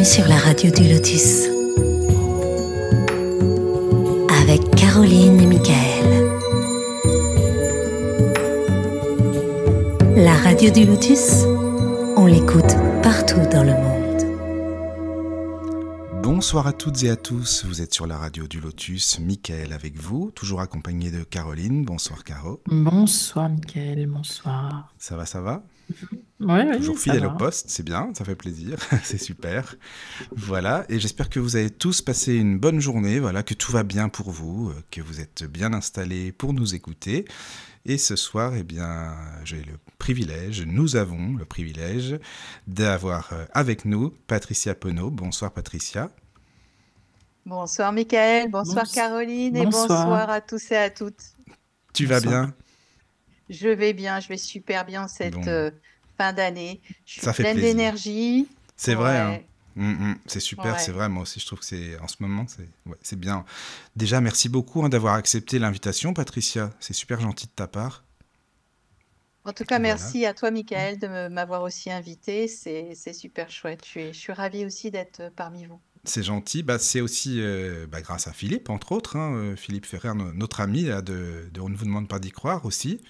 [0.00, 1.44] Bienvenue sur la radio du Lotus.
[4.40, 6.08] Avec Caroline et Michael.
[10.16, 11.44] La radio du Lotus,
[12.16, 14.22] on l'écoute partout dans le monde.
[16.22, 19.98] Bonsoir à toutes et à tous, vous êtes sur la radio du Lotus, Michael avec
[19.98, 21.84] vous, toujours accompagné de Caroline.
[21.84, 22.62] Bonsoir Caro.
[22.66, 24.94] Bonsoir Michael, bonsoir.
[24.96, 25.62] Ça va, ça va?
[26.40, 29.76] Ouais, Toujours fidèle au poste, c'est bien, ça fait plaisir, c'est super.
[30.34, 33.82] Voilà, et j'espère que vous avez tous passé une bonne journée, voilà, que tout va
[33.82, 37.26] bien pour vous, euh, que vous êtes bien installés pour nous écouter.
[37.84, 42.18] Et ce soir, eh bien, j'ai le privilège, nous avons le privilège
[42.66, 45.10] d'avoir euh, avec nous Patricia Penaud.
[45.10, 46.10] Bonsoir Patricia.
[47.46, 48.90] Bonsoir Michael, bonsoir Bonsoir.
[48.90, 50.06] Caroline et Bonsoir.
[50.06, 51.36] bonsoir à tous et à toutes.
[51.92, 52.54] Tu vas bien?
[53.48, 55.46] Je vais bien, je vais super bien cette Bon.
[55.48, 55.70] euh,
[56.20, 56.80] fin d'année.
[57.06, 58.46] Je suis Ça fait pleine d'énergie.
[58.76, 59.40] C'est vrai, hein.
[59.76, 60.78] Mm, mm, c'est super, Ouais.
[60.78, 61.08] c'est vrai.
[61.08, 63.44] Moi aussi, je trouve que c'est en ce moment, c'est ouais, bien.
[63.96, 66.70] Déjà, merci beaucoup hein, d'avoir accepté l'invitation, Patricia.
[66.80, 68.04] C'est super gentil de ta part.
[69.44, 69.94] En tout cas, Voilà.
[69.94, 72.46] merci à toi Michael de m'avoir aussi invité.
[72.48, 73.80] C'est super chouette.
[73.84, 75.80] Je suis, je suis ravie aussi d'être euh, parmi vous.
[76.04, 76.62] C'est gentil.
[76.62, 79.16] Bah, c'est aussi euh, bah, grâce à Philippe, entre autres.
[79.16, 82.18] hein, euh, Philippe Ferrer, no- notre ami là, de, de On ne vous demande pas
[82.18, 83.00] d'y croire aussi.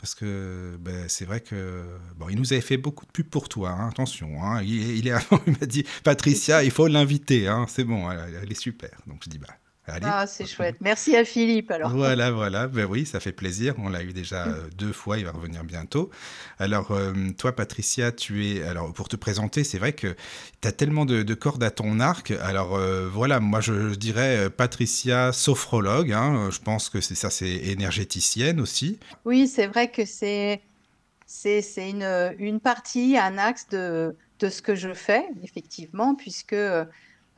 [0.00, 1.84] Parce que bah, c'est vrai que
[2.16, 3.70] bon, il nous avait fait beaucoup de pubs pour toi.
[3.70, 5.12] hein, attention, hein, il
[5.60, 7.48] m'a dit Patricia, il faut l'inviter.
[7.48, 8.90] hein, c'est bon, elle, elle est super.
[9.06, 9.48] Donc je dis bah
[9.88, 10.06] allez.
[10.08, 10.76] Ah, c'est chouette.
[10.80, 11.90] Merci à Philippe alors.
[11.90, 13.74] Voilà, voilà, ben oui, ça fait plaisir.
[13.78, 16.10] On l'a eu déjà euh, deux fois, il va revenir bientôt.
[16.58, 18.62] Alors, euh, toi, Patricia, tu es.
[18.62, 20.14] Alors, pour te présenter, c'est vrai que
[20.60, 22.30] tu as tellement de, de cordes à ton arc.
[22.42, 26.12] Alors, euh, voilà, moi, je, je dirais Patricia, sophrologue.
[26.12, 26.50] hein.
[26.50, 28.98] Je pense que c'est ça, c'est énergéticienne aussi.
[29.24, 30.60] Oui, c'est vrai que c'est
[31.26, 36.54] c'est c'est une, une partie, un axe de, de ce que je fais, effectivement, puisque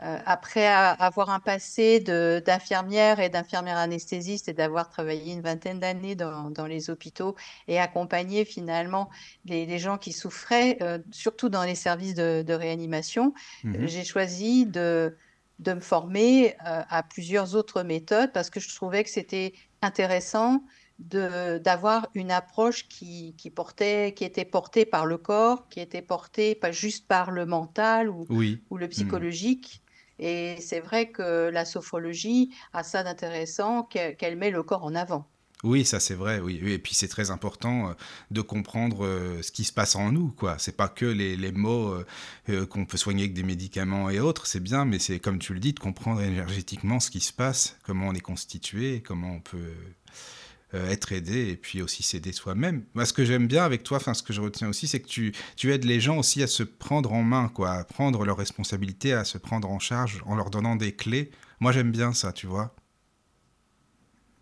[0.02, 6.14] après a- avoir un passé d'infirmière et d'infirmière anesthésiste et d'avoir travaillé une vingtaine d'années
[6.14, 7.36] dans, dans les hôpitaux
[7.68, 9.10] et accompagné finalement
[9.44, 13.86] les, les gens qui souffraient, euh, surtout dans les services de, de réanimation, Mhm.
[13.86, 15.16] j'ai choisi de,
[15.58, 20.62] de me former euh, à plusieurs autres méthodes parce que je trouvais que c'était intéressant
[20.98, 26.54] d'avoir une approche qui, qui portait, qui était portée par le corps, qui était portée
[26.54, 28.64] pas juste par le mental ou, Oui.
[28.70, 29.79] ou le psychologique.
[30.20, 35.26] Et c'est vrai que la sophrologie a ça d'intéressant qu'elle met le corps en avant.
[35.62, 36.58] Oui, ça c'est vrai, oui.
[36.64, 37.92] Et puis c'est très important euh,
[38.30, 40.56] de comprendre euh, ce qui se passe en nous, quoi.
[40.58, 41.94] C'est pas que les, les mots
[42.48, 45.52] euh, qu'on peut soigner avec des médicaments et autres, c'est bien, mais c'est comme tu
[45.52, 49.40] le dis, de comprendre énergétiquement ce qui se passe, comment on est constitué, comment on
[49.40, 49.74] peut
[50.78, 52.84] être aidé et puis aussi s'aider soi-même.
[52.94, 55.08] Moi, ce que j'aime bien avec toi, enfin ce que je retiens aussi, c'est que
[55.08, 58.36] tu, tu aides les gens aussi à se prendre en main, quoi, à prendre leurs
[58.36, 61.30] responsabilités, à se prendre en charge en leur donnant des clés.
[61.60, 62.74] Moi, j'aime bien ça, tu vois.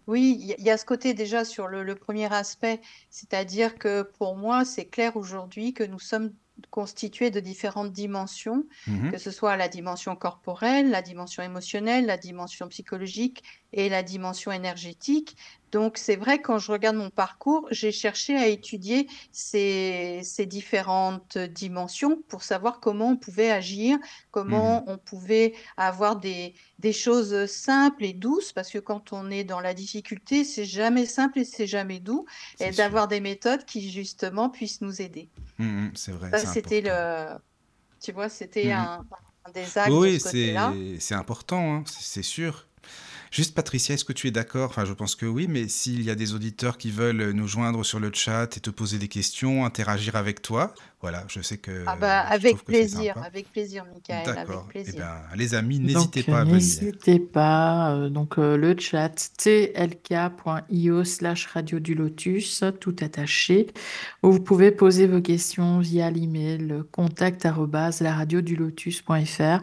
[0.07, 4.37] Oui, il y, a ce côté déjà sur le, le premier aspect, c'est-à-dire que pour
[4.37, 6.33] moi, c'est clair aujourd'hui que nous sommes
[6.71, 9.13] constitués de différentes dimensions, Mhm.
[9.13, 14.51] que ce soit la dimension corporelle, la dimension émotionnelle, la dimension psychologique et la dimension
[14.51, 15.37] énergétique.
[15.73, 21.37] Donc, c'est vrai, quand je regarde mon parcours, j'ai cherché à étudier ces, ces différentes
[21.39, 23.99] dimensions pour savoir comment on pouvait agir,
[24.31, 29.45] comment on pouvait avoir des, des choses simples et douces, parce que quand on est
[29.45, 32.25] dans la difficulté, c'est jamais simple et c'est jamais doux,
[32.61, 35.31] et d'avoir des méthodes qui, justement, puissent nous aider.
[35.59, 36.33] Mhm, c'est vrai.
[36.33, 37.39] Ça, c'était le,
[38.03, 38.73] tu vois, c'était Mhm.
[38.73, 39.01] un,
[39.45, 40.35] un des axes Oui, de ce
[41.01, 42.68] c'est important, hein, c'est sûr.
[43.31, 44.71] Juste Patricia, est-ce que tu es d'accord?
[44.71, 47.85] Enfin, je pense que oui, mais s'il y a des auditeurs qui veulent nous joindre
[47.85, 51.85] sur le chat et te poser des questions, interagir avec toi, voilà, je sais que
[51.87, 54.67] Ah bah, avec plaisir, avec plaisir, Michael, avec D'accord.
[54.75, 54.95] Eh plaisir.
[54.95, 56.55] bien, les amis, n'hésitez pas à venir.
[56.57, 57.95] n'hésitez pas.
[57.95, 63.69] euh, donc, euh, le chat tlk.io slash radio du lotus, tout attaché.
[64.23, 69.63] Où vous pouvez poser vos questions via l'email contact arobase laradiodulotus.fr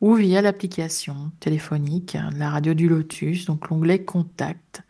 [0.00, 4.82] ou via l'application téléphonique hein, La Radio du Lotus, donc l'onglet Contact.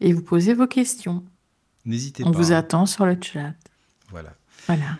[0.00, 1.24] Et vous posez vos questions.
[1.84, 2.38] N'hésitez On pas.
[2.38, 2.56] vous hein.
[2.56, 3.54] attend sur le chat.
[4.10, 4.34] Voilà.
[4.66, 4.98] Voilà.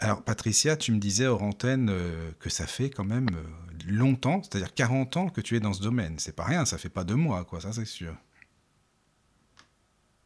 [0.00, 3.42] Alors, Patricia, tu me disais hors antenne euh, que ça fait quand même euh,
[3.88, 6.18] longtemps, c'est-à-dire 40 ans que tu es dans ce domaine.
[6.18, 8.14] C'est pas rien, ça fait pas deux mois, quoi, ça c'est sûr.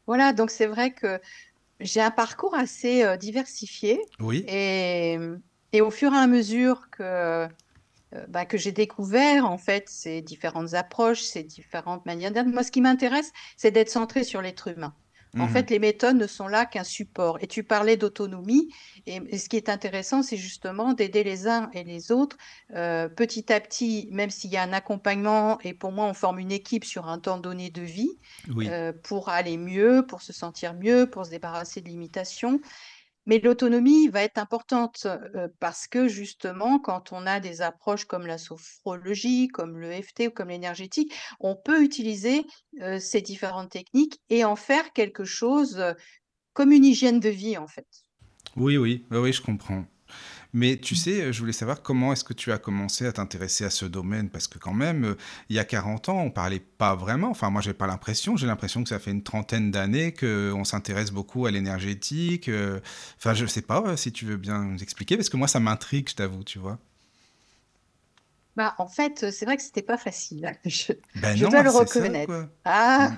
[0.06, 1.20] Voilà, donc c'est vrai que
[1.80, 4.44] j'ai un parcours assez euh, diversifié Oui.
[4.48, 5.18] et,
[5.72, 7.48] et au fur et à mesure que, euh,
[8.28, 12.70] bah, que j'ai découvert en fait ces différentes approches, ces différentes manières d'être, moi ce
[12.72, 14.94] qui m'intéresse, c'est d'être centré sur l'être humain.
[15.38, 17.38] En Mmh fait, les méthodes ne sont là qu'un support.
[17.40, 18.68] Et tu parlais d'autonomie,
[19.06, 22.36] et, et ce qui est intéressant, c'est justement d'aider les uns et les autres
[22.74, 26.38] euh, petit à petit, même s'il y a un accompagnement, et pour moi, on forme
[26.38, 28.18] une équipe sur un temps donné de vie
[28.54, 28.68] Oui.
[28.68, 32.60] euh, pour aller mieux, pour se sentir mieux, pour se débarrasser de limitations.
[33.26, 38.26] Mais l'autonomie va être importante euh, parce que justement, quand on a des approches comme
[38.26, 42.44] la sophrologie, comme le FT ou comme l'énergétique, on peut utiliser
[42.80, 45.92] euh, ces différentes techniques et en faire quelque chose euh,
[46.52, 47.86] comme une hygiène de vie, en fait.
[48.56, 49.84] Oui, oui, oui, je comprends.
[50.54, 53.70] Mais tu sais, je voulais savoir comment est-ce que tu as commencé à t'intéresser à
[53.70, 54.28] ce domaine?
[54.28, 55.14] Parce que quand même, euh,
[55.48, 57.30] il y a 40 ans, on parlait pas vraiment.
[57.30, 58.36] Enfin, moi, j'ai pas l'impression.
[58.36, 62.48] J'ai l'impression que ça fait une trentaine d'années qu'on s'intéresse beaucoup à l'énergétique.
[62.50, 62.80] euh.
[63.16, 65.58] Enfin, je sais pas euh, si tu veux bien nous expliquer, parce que moi, ça
[65.60, 66.78] m'intrigue, je t'avoue, tu vois.
[68.56, 70.58] Bah, en fait, c'est vrai que c'était pas facile.
[70.64, 72.34] Je, Ben je non, dois le ça, reconnaître.
[72.64, 73.16] Ah, Mm.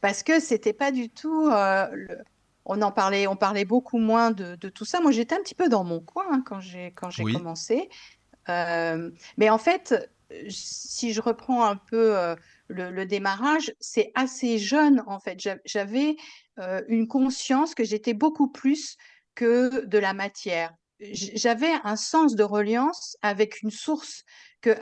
[0.00, 1.46] parce que c'était pas du tout.
[1.48, 2.18] euh, le-
[2.64, 5.00] On en parlait, on parlait beaucoup moins de, de tout ça.
[5.00, 7.88] Moi, j'étais un petit peu dans mon coin hein, quand j'ai quand j'ai Oui, commencé.
[8.48, 9.94] Euh, mais en fait,
[10.48, 12.34] si je reprends un peu euh,
[12.68, 15.40] le, le démarrage, c'est assez jeune en fait.
[15.40, 16.16] J'a- J'avais
[16.58, 18.96] euh, une conscience que j'étais beaucoup plus
[19.34, 20.74] que de la matière.
[21.00, 24.24] J'avais un sens de reliance avec une source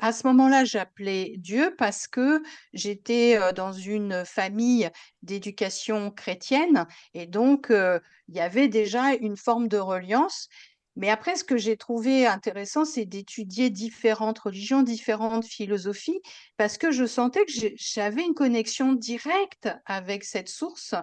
[0.01, 2.43] à ce moment-là j'appelais Dieu parce que
[2.73, 4.91] j'étais dans une famille
[5.23, 10.49] d'éducation chrétienne et donc il y avait déjà une forme de reliance.
[10.97, 16.21] Mais après, ce que j'ai trouvé intéressant, c'est d'étudier différentes religions, différentes philosophies,
[16.59, 20.95] parce que je sentais que j'avais une connexion directe avec cette source,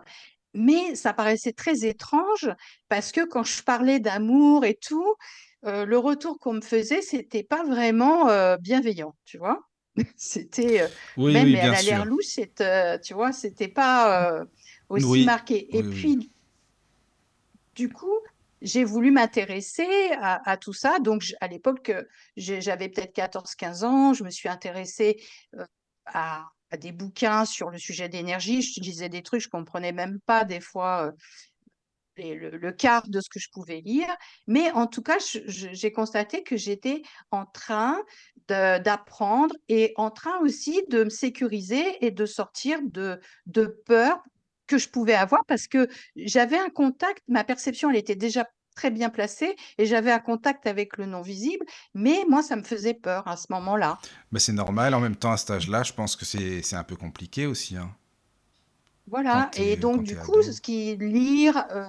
[0.54, 2.50] mais ça paraissait très étrange,
[2.88, 5.16] parce que quand je parlais d'amour et tout,
[5.66, 9.60] euh, le retour qu'on me faisait, c'était pas vraiment euh, bienveillant, tu vois?
[10.16, 12.40] C'était euh, oui, même, oui, mais elle bien a l'air louche,
[13.04, 14.46] tu vois, c'était pas
[14.88, 15.76] aussi Oui, marqué.
[15.78, 16.32] Et puis,
[17.76, 18.18] du coup,
[18.62, 21.00] j'ai voulu m'intéresser à, à tout ça.
[21.00, 21.92] Donc, à l'époque,
[22.38, 24.14] j'avais peut-être 14-15 ans.
[24.14, 25.18] Je me suis intéressée
[26.06, 28.62] à, à des bouquins sur le sujet d'énergie.
[28.62, 31.12] Je lisais des trucs, je comprenais même pas des fois
[32.19, 34.07] les- le, le quart de ce que je pouvais lire.
[34.48, 37.01] Mais en tout cas, j'ai constaté que j'étais
[37.31, 37.98] en train
[38.48, 44.24] d'apprendre et en train aussi de me sécuriser et de sortir de, de peur
[44.68, 48.45] que je pouvais avoir parce que j'avais un contact, ma perception, elle était déjà
[48.75, 52.63] très bien placée et j'avais un contact avec le non visible, mais moi, ça me
[52.63, 54.00] faisait peur à ce moment-là.
[54.38, 54.94] C'est normal.
[54.95, 57.95] En même temps, à cet âge-là, je pense que c'est un peu compliqué aussi, hein,
[59.07, 59.51] Voilà.
[59.56, 61.86] Et donc, du coup, ce qui lire, euh,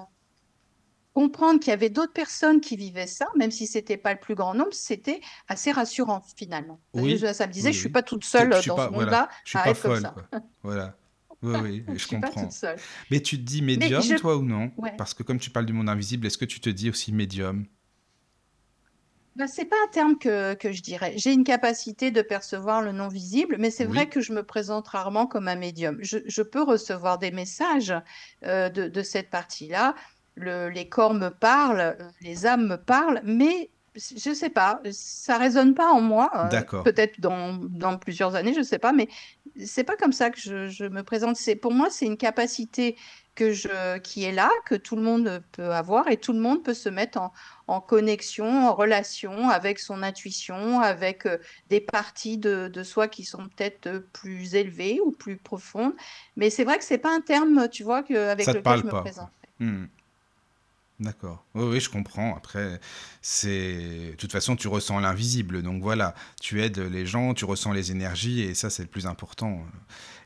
[1.14, 4.34] comprendre qu'il y avait d'autres personnes qui vivaient ça, même si c'était pas le plus
[4.34, 6.80] grand nombre, c'était assez rassurant finalement.
[6.94, 8.90] Oui, Ça, ça me disait, oui, je suis pas toute seule dans pas, ce voilà,
[8.92, 10.14] monde-là je suis à pas être comme folle, ça.
[10.14, 10.28] quoi.
[10.62, 10.96] Voilà.
[11.42, 12.50] Oui, oui, Je je suis pas toute comprends.
[12.52, 12.82] seule.
[13.10, 14.72] Mais tu te dis médium, je, toi, ou non?
[14.76, 14.92] ouais.
[14.96, 17.66] Parce que comme tu parles du monde invisible, est-ce que tu te dis aussi médium?
[19.36, 21.14] Ben, c'est pas un terme que, que je dirais.
[21.16, 24.88] J'ai une capacité de percevoir le non visible, mais c'est vrai que je me présente
[24.88, 25.98] rarement comme un médium.
[26.02, 27.94] Je, je peux recevoir des messages
[28.44, 29.94] euh, de, de cette partie-là.
[30.36, 35.74] Le- les corps me parlent, les âmes me parlent, mais je sais pas, ça résonne
[35.74, 36.30] pas en moi.
[36.36, 39.08] euh, peut-être dans, dans plusieurs années, je sais pas, mais
[39.64, 41.36] c'est pas comme ça que je, je me présente.
[41.36, 42.96] C'est, pour moi, c'est une capacité
[43.34, 46.62] que je, qui est là, que tout le monde peut avoir et tout le monde
[46.62, 47.32] peut se mettre en
[47.68, 51.38] en connexion, en relation avec son intuition, avec euh,
[51.68, 55.92] des parties de, de soi qui sont peut-être plus élevées ou plus profondes.
[56.34, 58.80] Mais c'est vrai que c'est pas un terme, tu vois, que, avec Ça lequel parle
[58.80, 59.30] je me pas, présente.
[59.60, 59.84] Hmm.
[61.00, 61.46] D'accord.
[61.54, 62.36] Oui, je comprends.
[62.36, 62.78] Après,
[63.22, 64.10] c'est...
[64.10, 65.62] De toute façon, tu ressens l'invisible.
[65.62, 69.06] Donc voilà, tu aides les gens, tu ressens les énergies, et ça, c'est le plus
[69.06, 69.64] important.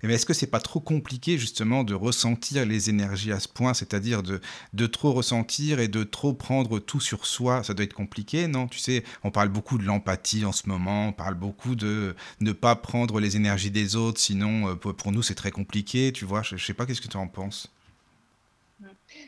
[0.03, 3.73] Mais est-ce que c'est pas trop compliqué, justement, de ressentir les énergies à ce point,
[3.73, 4.41] c'est-à-dire de,
[4.73, 7.63] de trop ressentir et de trop prendre tout sur soi?
[7.63, 8.67] Ça doit être compliqué, non?
[8.67, 12.53] Tu sais, on parle beaucoup de l'empathie en ce moment, on parle beaucoup de ne
[12.53, 16.25] pas prendre les énergies des autres, sinon, euh, pour pour nous, c'est très compliqué, tu
[16.25, 16.43] vois?
[16.43, 17.69] Je, je sais pas, qu'est-ce que tu en penses?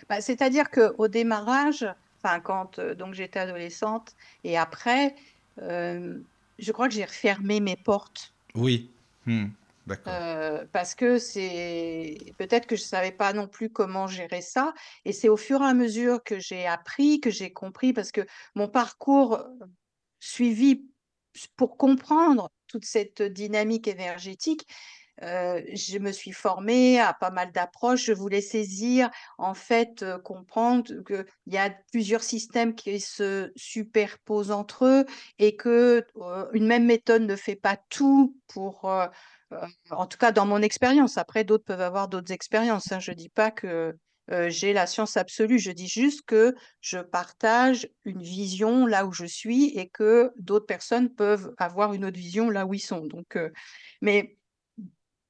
[0.09, 1.87] Bah, c'est-à-dire qu'au démarrage,
[2.23, 5.17] enfin, quand euh, donc j'étais adolescente et après,
[5.63, 6.19] euh,
[6.59, 8.33] je crois que j'ai refermé mes portes.
[8.55, 8.91] Oui.
[9.27, 9.49] Hmm.
[9.87, 10.13] D'accord.
[10.13, 14.75] Euh, parce que c'est peut-être que je savais pas non plus comment gérer ça.
[15.05, 18.27] Et c'est au fur et à mesure que j'ai appris, que j'ai compris, parce que
[18.57, 19.45] mon parcours euh,
[20.19, 20.83] suivi
[21.57, 24.67] pour comprendre toute cette dynamique énergétique,
[25.23, 28.05] je me suis formée à pas mal d'approches.
[28.05, 34.85] Je voulais saisir, en fait, comprendre qu'il y a plusieurs systèmes qui se superposent entre
[34.85, 35.07] eux
[35.39, 36.05] et que
[36.53, 38.91] une même méthode ne fait pas tout pour,
[39.91, 41.19] en tout cas dans mon expérience.
[41.19, 42.93] Après, d'autres peuvent avoir d'autres expériences.
[42.93, 43.01] hein.
[43.01, 43.97] Je dis pas que
[44.49, 45.59] j'ai la science absolue.
[45.59, 50.67] Je dis juste que je partage une vision là où je suis et que d'autres
[50.67, 53.07] personnes peuvent avoir une autre vision là où ils sont.
[53.07, 53.39] Donc,
[54.03, 54.36] mais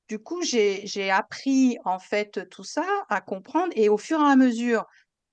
[0.08, 4.36] du coup, j'ai appris en fait tout ça à comprendre et au fur et à
[4.36, 4.84] mesure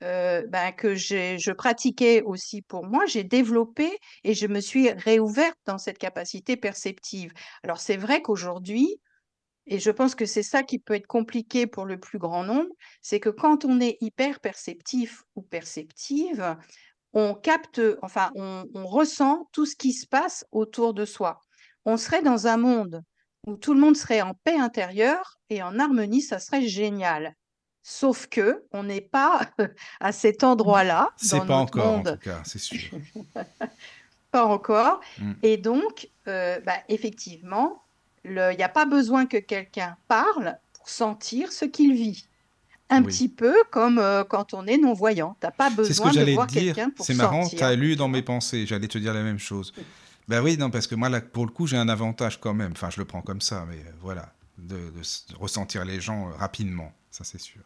[0.04, 5.58] euh, ben, que je pratiquais aussi pour moi, j'ai développé et je me suis réouverte
[5.66, 7.32] dans cette capacité perceptive.
[7.64, 9.00] Alors c'est vrai qu'aujourd'hui,
[9.66, 12.70] et je pense que c'est ça qui peut être compliqué pour le plus grand nombre,
[13.02, 16.58] c'est que quand on est hyper perceptif ou perceptive,
[17.14, 21.40] on capte, enfin, on, ressent tout ce qui se passe autour de soi.
[21.86, 23.04] On serait dans un monde
[23.46, 27.36] où tout le monde serait en paix intérieure et en harmonie, ça serait génial.
[27.82, 29.42] Sauf que on n'est pas
[30.00, 31.10] à cet endroit-là.
[31.18, 32.80] C'est pas encore, en tout cas, c'est sûr.
[34.32, 35.02] pas encore.
[35.20, 35.32] Mm.
[35.44, 37.84] Et donc, euh, bah, effectivement,
[38.24, 42.26] il n'y a pas besoin que quelqu'un parle pour sentir ce qu'il vit.
[42.90, 45.36] Un petit peu comme euh, quand on est non-voyant.
[45.40, 48.22] Tu n'as pas besoin de voir quelqu'un pour C'est marrant, tu as lu dans mes
[48.22, 48.68] pensées.
[48.68, 49.74] J'allais te dire la même chose.
[50.28, 52.72] Ben oui, non, parce que moi, là, pour le coup, j'ai un avantage quand même.
[52.74, 54.34] Enfin, je le prends comme ça, mais euh, voilà.
[54.58, 54.92] De,
[55.40, 56.94] ressentir les gens euh, rapidement.
[57.12, 57.62] Ça, c'est sûr.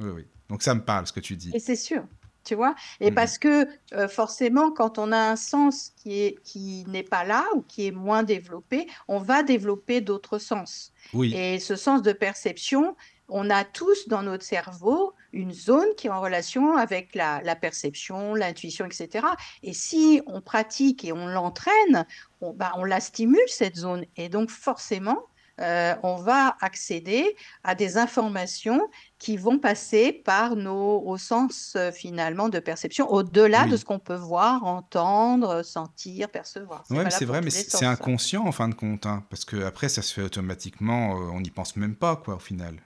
[0.00, 0.26] Oui, oui.
[0.48, 1.50] Donc, ça me parle, ce que tu dis.
[1.54, 2.04] Et c'est sûr
[2.44, 2.74] tu vois.
[3.00, 3.14] Et mmh.
[3.14, 7.44] parce que euh, forcément, quand on a un sens qui est qui n'est pas là
[7.54, 10.92] ou qui est moins développé, on va développer d'autres sens.
[11.12, 11.34] Oui.
[11.34, 12.96] Et ce sens de perception,
[13.28, 17.56] on a tous dans notre cerveau une zone qui est en relation avec la, la
[17.56, 19.26] perception, l'intuition, etc.
[19.62, 22.06] Et si on pratique et on l'entraîne,
[22.40, 24.04] on, bah, on la stimule, cette zone.
[24.16, 25.26] Et donc forcément,
[25.60, 28.80] euh, on va accéder à des informations
[29.18, 34.14] qui vont passer par nos sens euh, finalement de perception, au-delà de ce qu'on peut
[34.14, 36.84] voir, entendre, sentir, percevoir.
[36.90, 40.02] Oui, c'est vrai, mais c'est inconscient en fin de compte, hein, parce que après ça
[40.02, 42.76] se fait automatiquement, euh, on n'y pense même pas, quoi, au final.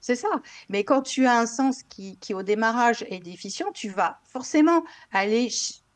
[0.00, 0.28] C'est ça.
[0.68, 4.84] Mais quand tu as un sens qui, qui, au démarrage est déficient, tu vas forcément
[5.12, 5.50] aller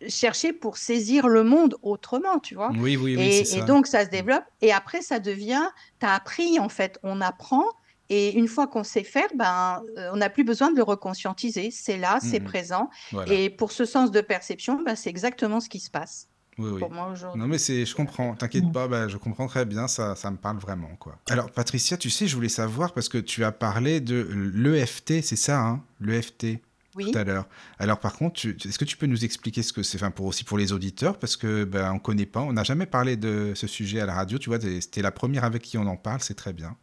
[0.08, 2.70] chercher pour saisir le monde autrement, tu vois.
[2.72, 3.22] Oui, oui, oui.
[3.22, 4.44] Et, et donc, ça se développe.
[4.60, 5.66] Et après, ça devient,
[6.00, 7.64] tu as appris, en fait, on apprend.
[8.10, 11.70] Et une fois qu'on sait faire, ben, euh, on n'a plus besoin de le reconscientiser.
[11.70, 12.90] C'est là, c'est mmh présent.
[13.28, 16.28] Et pour ce sens de perception, ben, c'est exactement ce qui se passe.
[16.58, 16.78] Oui, oui.
[16.78, 17.40] Pour moi aujourd'hui.
[17.40, 18.34] Non, mais c'est, je comprends.
[18.34, 19.88] T'inquiète pas, ben, je comprends très bien.
[19.88, 21.18] Ça, ça me parle vraiment, quoi.
[21.28, 25.36] Alors, Patricia, tu sais, je voulais savoir parce que tu as parlé de l'EFT, c'est
[25.36, 26.58] ça, hein, l'EFT
[27.02, 27.46] tout à l'heure.
[27.78, 30.44] Alors par contre, est-ce que tu peux nous expliquer ce que c'est, enfin pour aussi
[30.44, 33.66] pour les auditeurs, parce que ben on connaît pas, on n'a jamais parlé de ce
[33.66, 34.38] sujet à la radio.
[34.38, 36.76] Tu vois, c'était la première avec qui on en parle, c'est très bien.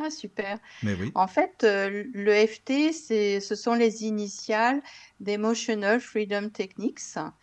[0.00, 0.58] Ah, super.
[0.82, 1.12] Mais oui.
[1.14, 4.80] En fait, euh, le FT, c'est, ce sont les initiales
[5.20, 7.00] d'Emotional Freedom Techniques.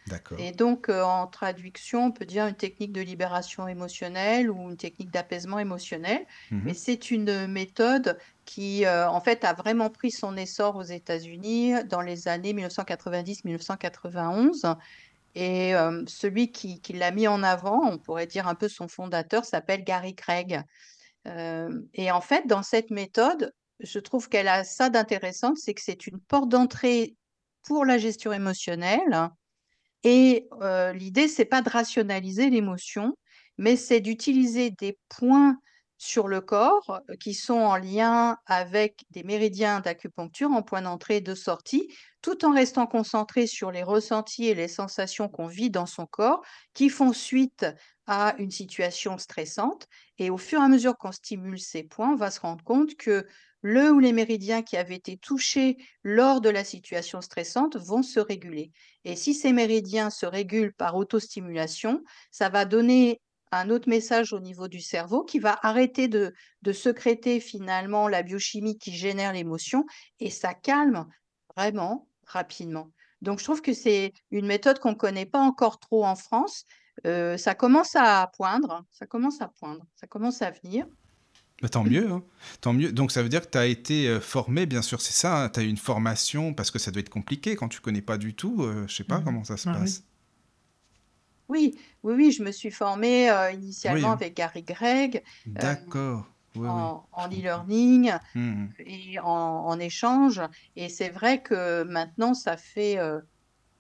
[0.07, 0.39] D'accord.
[0.39, 4.77] Et donc, euh, en traduction, on peut dire une technique de libération émotionnelle ou une
[4.77, 6.25] technique d'apaisement émotionnel.
[6.49, 6.63] Mhm.
[6.65, 11.83] Mais c'est une méthode qui, euh, en fait, a vraiment pris son essor aux États-Unis
[11.85, 14.65] dans les années 1990-1991.
[15.35, 15.73] Et
[16.07, 19.83] celui qui, qui l'a mis en avant, on pourrait dire un peu son fondateur, s'appelle
[19.83, 20.63] Gary Craig
[21.25, 26.07] et en fait, dans cette méthode, je trouve qu'elle a ça d'intéressant, c'est que c'est
[26.07, 27.15] une porte d'entrée
[27.63, 29.29] pour la gestion émotionnelle.
[30.03, 30.47] Et
[30.93, 33.17] l'idée, c'est pas de rationaliser l'émotion,
[33.57, 35.57] mais c'est d'utiliser des points
[36.01, 41.21] sur le corps qui sont en lien avec des méridiens d'acupuncture en point d'entrée et
[41.21, 45.85] de sortie, tout en restant concentré sur les ressentis et les sensations qu'on vit dans
[45.85, 46.41] son corps
[46.73, 47.65] qui font suite
[48.11, 49.87] à une situation stressante.
[50.17, 52.95] Et au fur et à mesure qu'on stimule ces points, on va se rendre compte
[52.95, 53.27] que
[53.61, 58.19] le ou les méridiens qui avaient été touchés lors de la situation stressante vont se
[58.19, 58.71] réguler.
[59.05, 64.39] Et si ces méridiens se régulent par autostimulation, ça va donner un autre message au
[64.39, 69.85] niveau du cerveau qui va arrêter de, de secréter finalement la biochimie qui génère l'émotion
[70.19, 71.05] et ça calme
[71.55, 72.91] vraiment rapidement.
[73.21, 76.65] Donc je trouve que c'est une méthode qu'on ne connaît pas encore trop en France,
[77.05, 80.85] euh, ça commence à poindre, ça commence à poindre, ça commence à venir.
[81.61, 82.23] Bah, tant mieux, hein.
[82.61, 82.91] tant mieux.
[82.91, 85.43] Donc ça veut dire que tu as été euh, formé, bien sûr, c'est ça.
[85.43, 85.49] Hein.
[85.49, 88.17] tu as eu une formation parce que ça doit être compliqué quand tu connais pas
[88.17, 88.57] du tout.
[88.59, 89.23] Je euh, je sais pas mmh.
[89.23, 90.03] comment ça se ah passe.
[91.49, 91.75] Oui.
[92.03, 92.13] oui.
[92.15, 95.23] oui, je me suis formée initialement avec Gary Gregg.
[95.45, 96.27] D'accord.
[96.55, 98.65] en, e-learning mmh.
[98.79, 100.41] et en, en, échange.
[100.77, 102.97] Et c'est vrai que maintenant, ça fait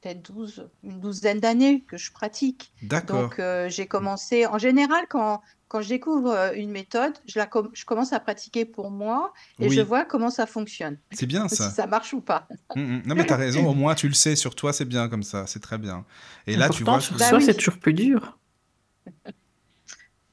[0.01, 2.71] peut-être 12, une douzaine d'années que je pratique.
[2.81, 3.23] D'accord.
[3.23, 7.49] Donc, euh, j'ai commencé, en général, quand, quand je découvre euh, une méthode, je, la
[7.73, 10.97] je commence à pratiquer pour moi et je vois comment ça fonctionne.
[11.11, 11.69] C'est bien ça.
[11.69, 12.47] Si ça marche ou pas.
[12.75, 13.01] Mmh, mmh.
[13.05, 15.23] Non, mais tu as raison, au moins tu le sais sur toi, c'est bien comme
[15.23, 16.05] ça, c'est très bien.
[16.47, 16.99] Et là, tu vois.
[17.01, 18.37] Sur bah soi, c'est toujours plus dur.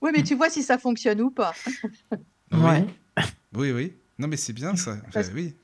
[0.00, 1.52] oui, mais tu vois si ça fonctionne ou pas.
[2.52, 2.86] ouais.
[3.54, 3.94] Oui, oui.
[4.18, 4.92] Non, mais c'est bien ça.
[4.92, 5.54] Enfin, Parce oui.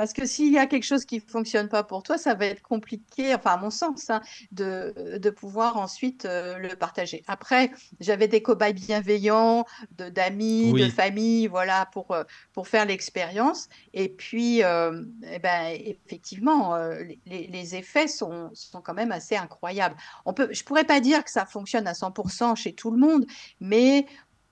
[0.00, 2.46] Parce que s'il y a quelque chose qui ne fonctionne pas pour toi, ça va
[2.46, 7.22] être compliqué, enfin à mon sens, hein, de, de pouvoir ensuite euh, le partager.
[7.26, 9.66] Après, j'avais des cobayes bienveillants,
[9.98, 13.68] de, d'amis, de Oui, famille, voilà, pour, euh, pour faire l'expérience.
[13.92, 19.36] Et puis, euh, eh ben, effectivement, euh, les, les effets sont, sont quand même assez
[19.36, 19.96] incroyables.
[20.24, 22.96] On peut, je ne pourrais pas dire que ça fonctionne à 100% chez tout le
[22.96, 23.26] monde,
[23.60, 24.06] mais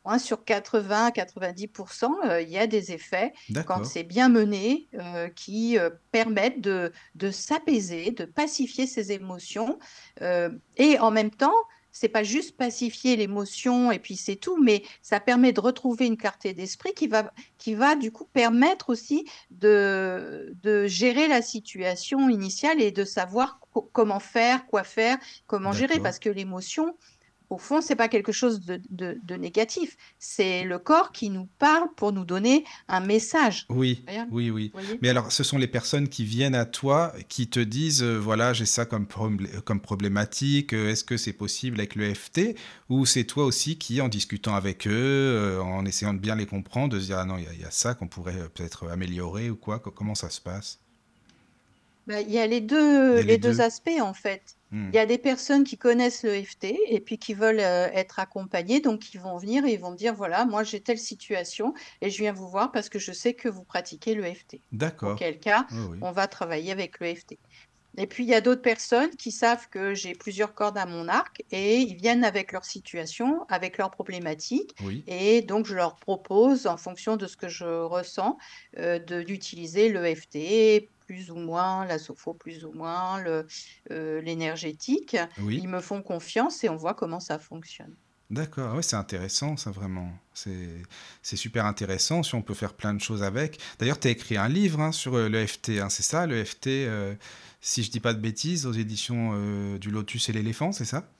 [0.08, 3.32] Hein, sur 80-90%, euh, il y a des effets,
[3.66, 9.78] quand c'est bien mené, euh, qui euh, permettent de, de s'apaiser, de pacifier ses émotions.
[10.76, 11.54] et en même temps,
[11.90, 16.16] c'est pas juste pacifier l'émotion et puis c'est tout, mais ça permet de retrouver une
[16.16, 22.28] clarté d'esprit qui va, qui va du coup permettre aussi de, de gérer la situation
[22.28, 26.96] initiale et de savoir co- comment faire, quoi faire, comment gérer, parce que l'émotion,
[27.50, 29.96] au fond, c'est pas quelque chose de, de- de négatif.
[30.18, 33.66] C'est le corps qui nous parle pour nous donner un message.
[33.70, 34.72] Oui, oui, oui.
[35.02, 38.54] Mais alors, ce sont les personnes qui viennent à toi, qui te disent, euh, voilà,
[38.54, 39.06] j'ai ça comme,
[39.64, 42.56] comme problématique, euh, est-ce que c'est possible avec le FT?
[42.88, 46.46] Ou c'est toi aussi qui, en discutant avec eux, euh, en essayant de bien les
[46.46, 48.48] comprendre, de se dire, ah non, il y, a il y a ça qu'on pourrait
[48.54, 49.78] peut-être améliorer ou quoi?
[49.80, 50.78] Co- Comment ça se passe?
[52.08, 53.60] Ben, il y a les deux, y a les les deux deux.
[53.60, 54.57] aspects en fait.
[54.70, 54.90] Hmm.
[54.92, 58.18] Il y a des personnes qui connaissent le FT et puis qui veulent euh, être
[58.18, 61.72] accompagnées, donc ils vont venir et ils vont me dire, voilà, moi j'ai telle situation
[62.02, 64.60] et je viens vous voir parce que je sais que vous pratiquez le FT.
[64.72, 65.12] D'accord.
[65.12, 65.98] Auquel cas, Oui, oui.
[66.02, 67.38] on va travailler avec le FT.
[67.96, 71.08] Et puis, il y a d'autres personnes qui savent que j'ai plusieurs cordes à mon
[71.08, 74.76] arc et ils viennent avec leur situation, avec leurs problématiques.
[74.84, 75.02] Oui.
[75.08, 78.36] Et donc, je leur propose, en fonction de ce que je ressens,
[78.78, 83.24] euh, d'utiliser le FT, plus ou moins, la sopho, plus ou moins,
[83.90, 85.16] euh, l'énergétique.
[85.40, 85.58] Oui.
[85.62, 87.94] Ils me font confiance et on voit comment ça fonctionne.
[88.28, 90.12] D'accord, ouais, c'est intéressant ça vraiment.
[90.34, 93.58] C'est super intéressant si on peut faire plein de choses avec.
[93.78, 96.44] D'ailleurs, tu as écrit un livre hein, sur euh, le FT, hein, c'est ça, le
[96.44, 97.14] FT, euh,
[97.62, 101.10] si je dis pas de bêtises, aux éditions euh, du Lotus et l'éléphant, c'est ça?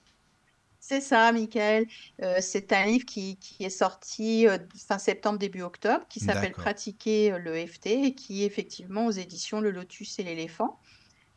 [0.89, 1.87] C'est ça, Michael.
[2.23, 6.45] Euh, c'est un livre qui, qui est sorti euh, fin septembre, début octobre, qui s'appelle
[6.45, 6.65] D'accord.
[6.65, 10.81] Pratiquer euh, le FT et qui est effectivement aux éditions Le Lotus et l'éléphant.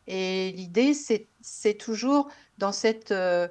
[0.06, 3.46] Et l'idée, c'est, c'est toujours dans cette euh,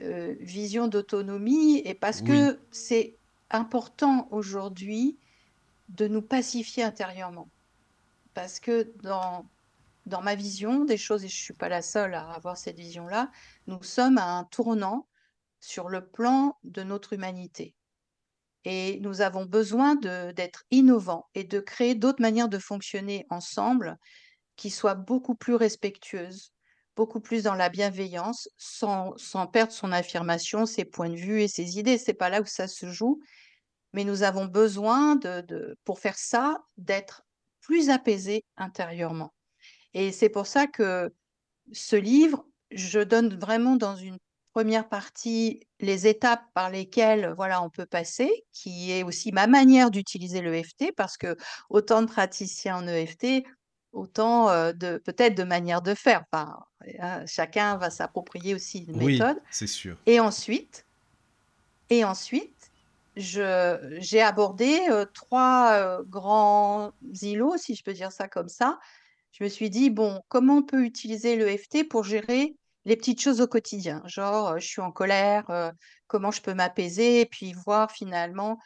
[0.00, 3.18] vision d'autonomie et parce Oui, que c'est
[3.50, 5.18] important aujourd'hui
[5.90, 7.50] de nous pacifier intérieurement.
[8.32, 9.44] Parce que dans,
[10.06, 12.78] dans ma vision des choses, et je ne suis pas la seule à avoir cette
[12.78, 13.30] vision-là,
[13.66, 15.06] nous sommes à un tournant
[15.62, 17.74] sur le plan de notre humanité.
[18.64, 23.96] Et nous avons besoin d'être innovants et de créer d'autres manières de fonctionner ensemble
[24.56, 26.52] qui soient beaucoup plus respectueuses,
[26.94, 31.48] beaucoup plus dans la bienveillance, sans, sans perdre son affirmation, ses points de vue et
[31.48, 31.98] ses idées.
[31.98, 33.20] C'est pas là où ça se joue,
[33.92, 37.22] mais nous avons besoin de, de pour faire ça, d'être
[37.60, 39.32] plus apaisés intérieurement.
[39.94, 41.12] Et c'est pour ça que
[41.72, 44.18] ce livre, je donne vraiment dans une
[44.52, 49.90] première partie les étapes par lesquelles voilà, on peut passer, qui est aussi ma manière
[49.90, 51.36] d'utiliser l'EFT, parce que
[51.70, 53.44] autant de praticiens en EFT,
[53.92, 56.24] autant euh, de peut-être de manières de faire.
[56.30, 56.58] Enfin,
[57.02, 59.38] euh, chacun va s'approprier aussi une oui, méthode.
[59.50, 59.96] c'est sûr.
[60.06, 60.86] Et ensuite,
[61.90, 62.70] et ensuite,
[63.16, 68.78] j'ai abordé euh, trois euh, grands îlots, si je peux dire ça comme ça.
[69.32, 73.20] Je me suis dit, bon, comment on peut utiliser le FT pour gérer les petites
[73.20, 74.02] choses au quotidien?
[74.06, 75.70] Genre, je suis en colère, euh,
[76.06, 78.58] comment je peux m'apaiser, et puis voir finalement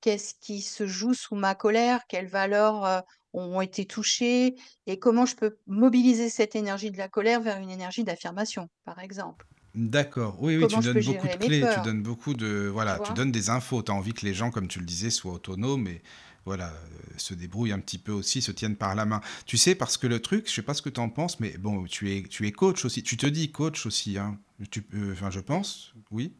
[0.00, 3.00] qu'est-ce qui se joue sous ma colère, quelles valeurs euh,
[3.34, 4.54] ont été touchées,
[4.86, 8.98] et comment je peux mobiliser cette énergie de la colère vers une énergie d'affirmation, par
[9.00, 9.46] exemple.
[9.74, 10.42] D'accord.
[10.42, 13.12] Oui, oui, tu Comment donnes beaucoup de clés, tu donnes beaucoup de, tu voilà, tu
[13.12, 13.14] vois?
[13.14, 13.82] donnes des infos.
[13.84, 16.02] Tu as envie que les gens, comme tu le disais, soient autonomes et
[16.44, 19.20] voilà, euh, se débrouillent un petit peu aussi, se tiennent par la main.
[19.46, 21.56] Tu sais, parce que le truc, je sais pas ce que tu en penses, mais
[21.58, 23.02] bon, tu es, tu es coach aussi.
[23.02, 24.38] Tu te dis coach aussi, hein.
[24.70, 26.34] Tu, enfin, je pense, oui.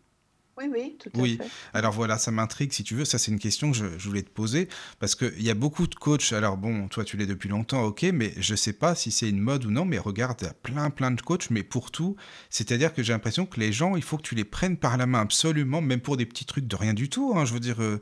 [0.61, 1.49] Oui, oui, tout à Oui, fait.
[1.73, 3.07] alors voilà, ça m'intrigue si tu veux.
[3.07, 4.69] Ça, c'est une question que je, je voulais te poser
[4.99, 6.35] parce qu'il y a beaucoup de coachs.
[6.35, 9.41] Alors bon, toi, tu l'es depuis longtemps, ok, mais je sais pas si c'est une
[9.41, 9.87] mode ou non.
[9.87, 12.15] Mais regarde, il y a plein, plein de coachs, mais pour tout.
[12.51, 15.07] C'est-à-dire que j'ai l'impression que les gens, il faut que tu les prennes par la
[15.07, 17.33] main absolument, même pour des petits trucs de rien du tout.
[17.37, 17.47] hein.
[17.47, 17.99] Je veux dire, euh,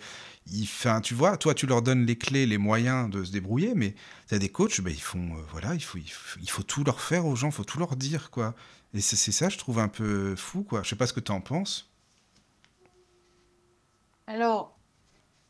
[0.50, 0.66] il,
[1.04, 3.94] tu vois, toi, tu leur donnes les clés, les moyens de se débrouiller, mais
[4.28, 6.62] tu as des coachs, ben, ils font, euh, voilà, il faut, il faut, il faut
[6.64, 8.56] tout leur faire aux gens, il faut tout leur dire, quoi.
[8.94, 10.82] Et c'est c'est ça, je trouve un peu fou, quoi.
[10.82, 11.90] Je sais pas ce que tu en penses.
[14.28, 14.80] Alors,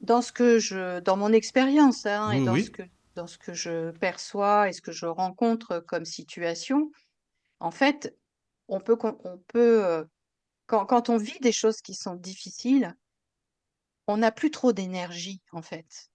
[0.00, 2.72] dans ce que je, dans mon expérience, hein, et Oui, dans ce oui.
[2.72, 2.82] que,
[3.16, 6.90] dans ce que je perçois et ce que je rencontre comme situation,
[7.60, 8.16] en fait,
[8.68, 10.04] on peut, con- on peut, euh,
[10.66, 12.94] quand, quand on vit des choses qui sont difficiles,
[14.08, 16.08] on n'a plus trop d'énergie, en fait.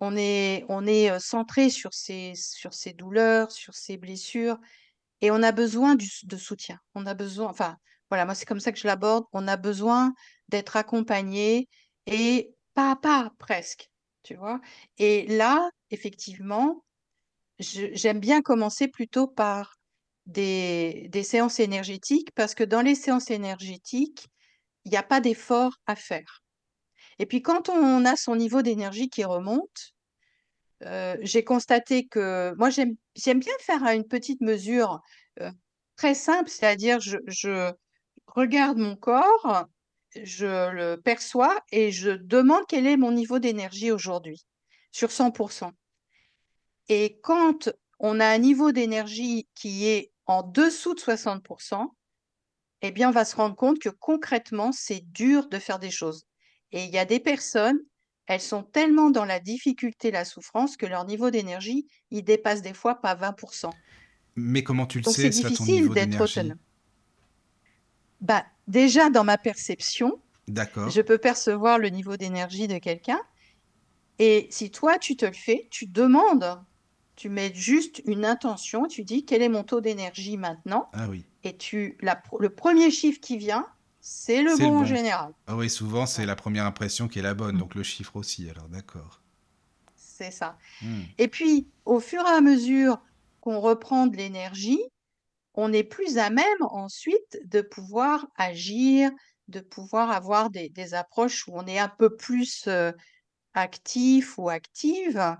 [0.00, 4.58] on est, on est euh, centré sur ces, sur ces douleurs, sur ces blessures,
[5.22, 6.78] et on a besoin du, de soutien.
[6.94, 7.76] On a besoin, enfin,
[8.10, 9.24] voilà, moi c'est comme ça que je l'aborde.
[9.32, 10.14] On a besoin
[10.48, 11.68] d'être accompagné
[12.06, 13.90] et pas à pas presque,
[14.22, 14.60] tu vois?
[14.98, 16.84] Et là, effectivement,
[17.58, 19.76] j'aime bien commencer plutôt par
[20.26, 24.26] des, des séances énergétiques parce que dans les séances énergétiques,
[24.84, 26.42] il n'y a pas d'effort à faire.
[27.18, 29.92] Et puis quand on a son niveau d'énergie qui remonte,
[30.84, 32.96] euh, j'ai constaté que moi j'aime
[33.40, 35.00] bien faire une petite mesure
[35.40, 35.50] euh,
[35.96, 37.72] très simple, c'est-à-dire je
[38.26, 39.66] regarde mon corps,
[40.14, 44.44] je le perçois et je demande quel est mon niveau d'énergie aujourd'hui
[44.90, 45.70] sur 100%.
[46.88, 51.88] Et quand on a un niveau d'énergie qui est en dessous de 60%,
[52.82, 56.26] eh bien, on va se rendre compte que concrètement, c'est dur de faire des choses.
[56.72, 57.78] Et il y a des personnes,
[58.26, 62.74] elles sont tellement dans la difficulté, la souffrance, que leur niveau d'énergie, il dépasse des
[62.74, 63.70] fois pas 20%.
[64.36, 66.58] Mais comment tu le Donc, sais, c'est difficile d'être autonome.
[68.20, 70.88] Bah, déjà, dans ma perception, D'accord.
[70.90, 73.20] je peux percevoir le niveau d'énergie de quelqu'un.
[74.20, 76.60] Et si toi, tu te le fais, tu demandes,
[77.16, 80.88] tu mets juste une intention, tu dis quel est mon taux d'énergie maintenant?
[80.92, 81.24] Ah oui.
[81.44, 83.66] Et tu, la, le premier chiffre qui vient,
[84.00, 85.32] c'est le bon le en général.
[85.46, 87.58] Ah oui, souvent, c'est la première impression qui est la bonne, Mm.
[87.58, 89.22] donc le chiffre aussi, alors d'accord.
[89.96, 90.58] C'est ça.
[90.82, 91.02] Hmm.
[91.18, 92.98] Et puis, au fur et à mesure
[93.40, 94.80] qu'on reprend de l'énergie,
[95.60, 99.10] on est plus à même ensuite de pouvoir agir,
[99.48, 102.92] de pouvoir avoir des, approches où on est un peu plus euh,
[103.54, 105.36] actif ou active.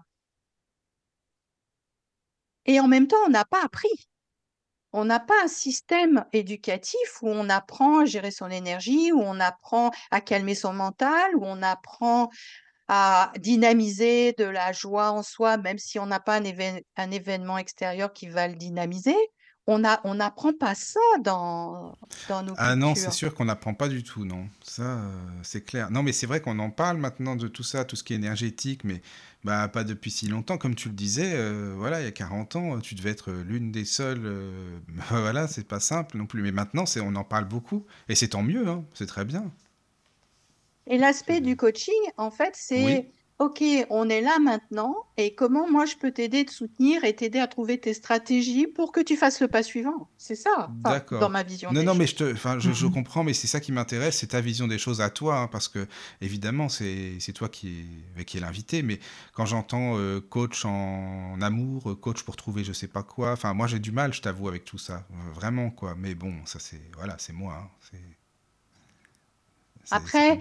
[2.66, 4.09] Et en même temps, on n'a pas appris.
[4.92, 9.38] On n'a pas un système éducatif où on apprend à gérer son énergie, où on
[9.38, 12.28] apprend à calmer son mental, où on apprend
[12.88, 16.44] à dynamiser de la joie en soi, même si on n'a pas un,
[16.96, 19.14] un événement extérieur qui va le dynamiser.
[19.70, 21.94] On a, on n'apprend pas ça dans,
[22.26, 24.48] dans nos Ah non, c'est sûr qu'on n'apprend pas du tout, non.
[24.62, 25.11] Ça, euh,
[25.42, 25.90] c'est clair.
[25.90, 28.16] Non, mais c'est vrai qu'on en parle maintenant de tout ça, tout ce qui est
[28.16, 29.02] énergétique, mais
[29.44, 30.57] bah, pas depuis si longtemps.
[30.57, 33.70] Comme tu le disais, euh, voilà, il y a 40 ans, tu devais être l'une
[33.70, 34.24] des seules.
[34.24, 34.78] euh,
[35.11, 36.40] voilà, c'est pas simple non plus.
[36.40, 37.85] Mais maintenant, c'est, on en parle beaucoup.
[38.09, 39.52] Et c'est tant mieux, hein, c'est très bien.
[40.87, 45.70] Et l'aspect du coaching, en fait, Oui, c'est, OK, on est là maintenant, et comment
[45.70, 49.16] moi je peux t'aider, te soutenir et t'aider à trouver tes stratégies pour que tu
[49.16, 50.09] fasses le pas suivant?
[50.18, 52.87] C'est ça, enfin, dans ma vision Non, des non, mais je te, enfin, je, je
[52.87, 52.92] Mhm.
[52.92, 55.68] comprends, mais c'est ça qui m'intéresse, c'est ta vision des choses à toi, hein, parce
[55.68, 55.87] que
[56.20, 57.85] évidemment, c'est, toi qui
[58.18, 58.83] est, qui est l'invité.
[58.83, 58.98] Mais
[59.35, 63.55] quand j'entends euh, coach en amour, euh, coach pour trouver je sais pas quoi, enfin,
[63.55, 65.94] moi j'ai du mal, je t'avoue, avec tout ça, vraiment quoi.
[65.96, 67.98] Mais bon, ça c'est, voilà, c'est moi, hein,
[69.90, 70.38] Après,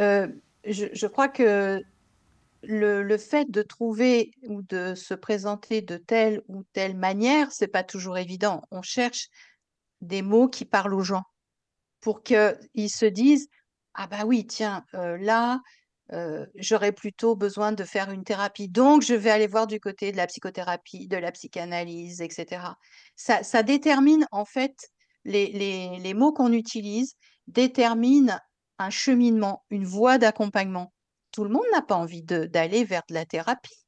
[0.00, 0.28] euh,
[0.64, 1.82] je, je crois que
[2.62, 7.84] le, fait de trouver ou de se présenter de telle ou telle manière, c'est pas
[7.84, 8.62] toujours évident.
[8.70, 9.28] On cherche
[10.00, 11.24] des mots qui parlent aux gens
[12.00, 13.48] pour qu'ils se disent,
[13.94, 15.60] ah bah oui, tiens, euh, là,
[16.12, 18.68] euh, j'aurais plutôt besoin de faire une thérapie.
[18.68, 22.62] Donc, je vais aller voir du côté de la psychothérapie, de la psychanalyse, etc.
[23.16, 24.90] Ça, détermine, en fait,
[25.24, 27.16] les, les, les mots qu'on utilise
[27.48, 28.38] déterminent
[28.78, 30.92] un cheminement, une voie d'accompagnement.
[31.36, 33.84] Tout le monde n'a pas envie d'aller vers de la thérapie.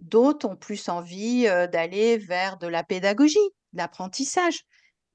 [0.00, 3.38] D'autres ont plus envie euh, d'aller vers de la pédagogie,
[3.72, 4.64] de l'apprentissage.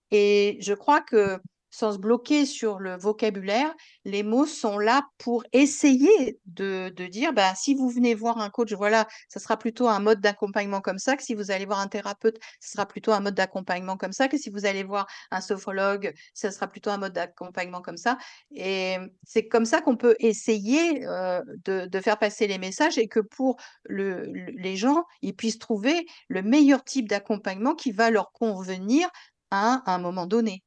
[0.10, 1.40] Et je crois que
[1.76, 3.74] sans se bloquer sur le vocabulaire,
[4.06, 8.72] les mots sont là pour essayer de, dire, ben, si vous venez voir un coach,
[8.72, 11.88] voilà, ça sera plutôt un mode d'accompagnement comme ça, que si vous allez voir un
[11.88, 15.42] thérapeute, ce sera plutôt un mode d'accompagnement comme ça, que si vous allez voir un
[15.42, 18.18] sophrologue, ça sera plutôt un mode d'accompagnement comme ça.
[18.56, 23.20] Et c'est comme ça qu'on peut essayer euh, de, faire passer les messages et que
[23.20, 28.32] pour le- le- les gens, ils puissent trouver le meilleur type d'accompagnement qui va leur
[28.32, 29.10] convenir
[29.52, 30.64] à un moment donné.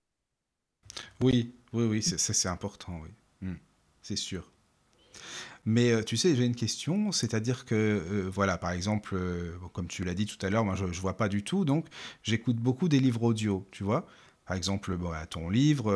[1.21, 3.55] Oui, oui, oui, ça c'est important, oui, Hmm,
[4.03, 4.51] c'est sûr.
[5.65, 9.87] Mais euh, tu sais, j'ai une question, c'est-à-dire que, euh, voilà, par exemple, euh, comme
[9.87, 11.87] tu l'as dit tout à l'heure, moi je, je vois pas du tout, donc
[12.23, 14.07] j'écoute beaucoup des livres audio, tu vois.
[14.47, 15.95] Par exemple, bon, à ton livre,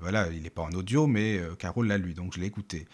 [0.00, 2.86] voilà, il n'est pas en audio, mais Carole l'a lu, donc je l'ai écouté.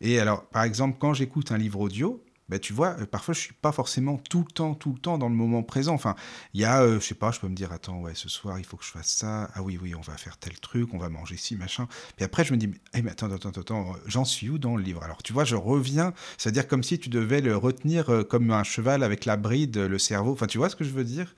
[0.00, 3.40] Et alors, par exemple, quand j'écoute un livre audio, ben, tu vois, euh, parfois je
[3.40, 5.94] suis pas forcément tout le temps, tout le temps dans le moment présent.
[5.94, 6.14] Enfin,
[6.52, 8.58] il y a, euh, je sais pas, je peux me dire, attends, ouais, ce soir,
[8.58, 9.50] il faut que je fasse ça.
[9.54, 11.88] Ah oui, oui, on va faire tel truc, on va manger ci, machin.
[12.16, 14.76] Puis après, je me dis, eh, mais attends, attends, attends, attends, j'en suis où dans
[14.76, 15.02] le livre?
[15.02, 18.64] Alors, tu vois, je reviens, c'est-à-dire comme si tu devais le retenir euh, comme un
[18.64, 20.32] cheval avec la bride, le cerveau.
[20.32, 21.34] Enfin, tu vois ce que je veux dire?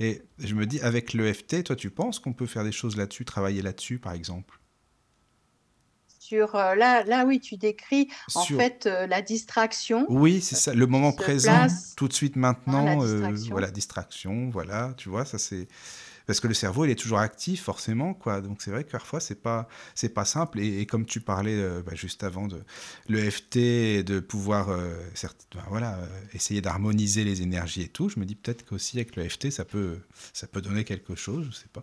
[0.00, 3.24] Et je me dis, avec l'EFT, toi, tu penses qu'on peut faire des choses là-dessus,
[3.24, 4.57] travailler là-dessus, par exemple?
[6.28, 8.58] Sur euh, là, là, oui, tu décris en Sur...
[8.58, 10.04] fait euh, la distraction.
[10.10, 13.50] Oui, c'est ça, le moment présent, place, tout de suite hein, la maintenant, euh, distraction.
[13.50, 15.68] voilà, distraction, voilà, tu vois, ça c'est
[16.26, 19.18] parce que le cerveau il est toujours actif forcément quoi donc c'est vrai que parfois
[19.18, 22.62] c'est pas c'est pas simple et, et comme tu parlais euh, bah, juste avant de
[23.08, 28.20] l'EFT de pouvoir euh, certes, bah, voilà euh, essayer d'harmoniser les énergies et tout je
[28.20, 30.00] me dis peut-être qu'aussi avec l'EFT ça peut
[30.34, 31.82] ça peut donner quelque chose je sais pas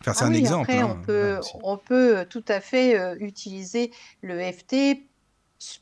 [0.00, 3.16] enfin c'est Ah un exemple après, on hein, peut, on peut tout à fait euh,
[3.20, 3.90] utiliser
[4.22, 5.08] le FT,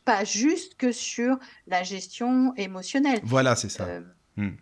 [0.04, 3.20] pas juste que sur la gestion émotionnelle.
[3.22, 4.00] voilà c'est ça Euh,
[4.36, 4.52] Hmm.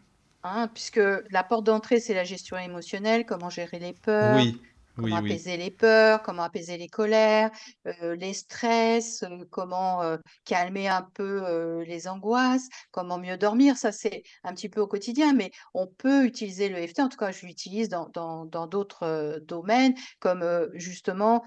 [0.42, 4.60] hein, puisque la porte d'entrée, c'est la gestion émotionnelle, comment gérer les peurs, oui
[4.94, 7.50] comment oui oui apaiser les peurs, comment apaiser les colères,
[7.87, 13.76] euh, les stress, euh, comment euh, calmer un peu les angoisses, comment mieux dormir.
[13.76, 17.18] Ça, c'est un petit peu au quotidien, mais on peut utiliser le FT, en tout
[17.18, 21.44] cas, je l'utilise dans, dans, dans d'autres domaines, comme justement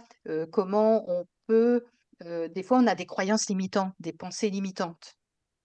[0.51, 1.83] comment on peut,
[2.21, 5.17] des fois, on a des croyances limitantes, des pensées limitantes.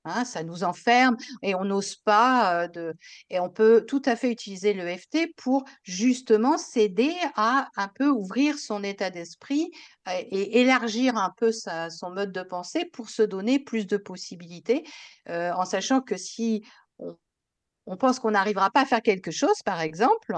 [0.09, 2.95] Hein, ça nous enferme et on n'ose pas euh, de
[3.31, 8.09] et on peut tout à fait utiliser le FT pour justement s'aider à un peu
[8.09, 9.71] ouvrir son état d'esprit
[10.09, 13.97] euh, et élargir un peu sa- son mode de pensée pour se donner plus de
[13.99, 14.85] possibilités,
[15.29, 16.65] euh, en sachant que si
[16.99, 17.17] on,
[17.87, 20.35] on pense qu'on n'arrivera pas à faire quelque chose, par exemple,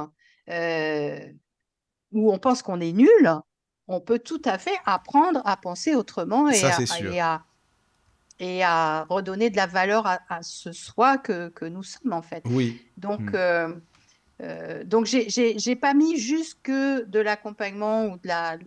[2.13, 3.31] ou on pense qu'on est nul,
[3.87, 6.81] on peut tout à fait apprendre à penser autrement et ça à,
[7.15, 7.45] et à
[8.41, 12.23] et à redonner de la valeur à, à ce soi que, que nous sommes en
[12.23, 12.45] fait.
[12.47, 13.37] oui Donc, Hmm.
[13.37, 13.81] euh,
[14.43, 18.59] euh, donc j'ai pas mis juste que de l'accompagnement ou de la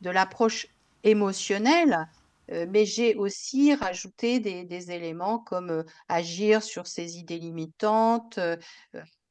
[0.00, 0.66] de l'approche
[1.04, 2.06] émotionnelle,
[2.50, 8.38] euh, mais j'ai aussi rajouté des, des éléments comme euh, agir sur ses idées limitantes,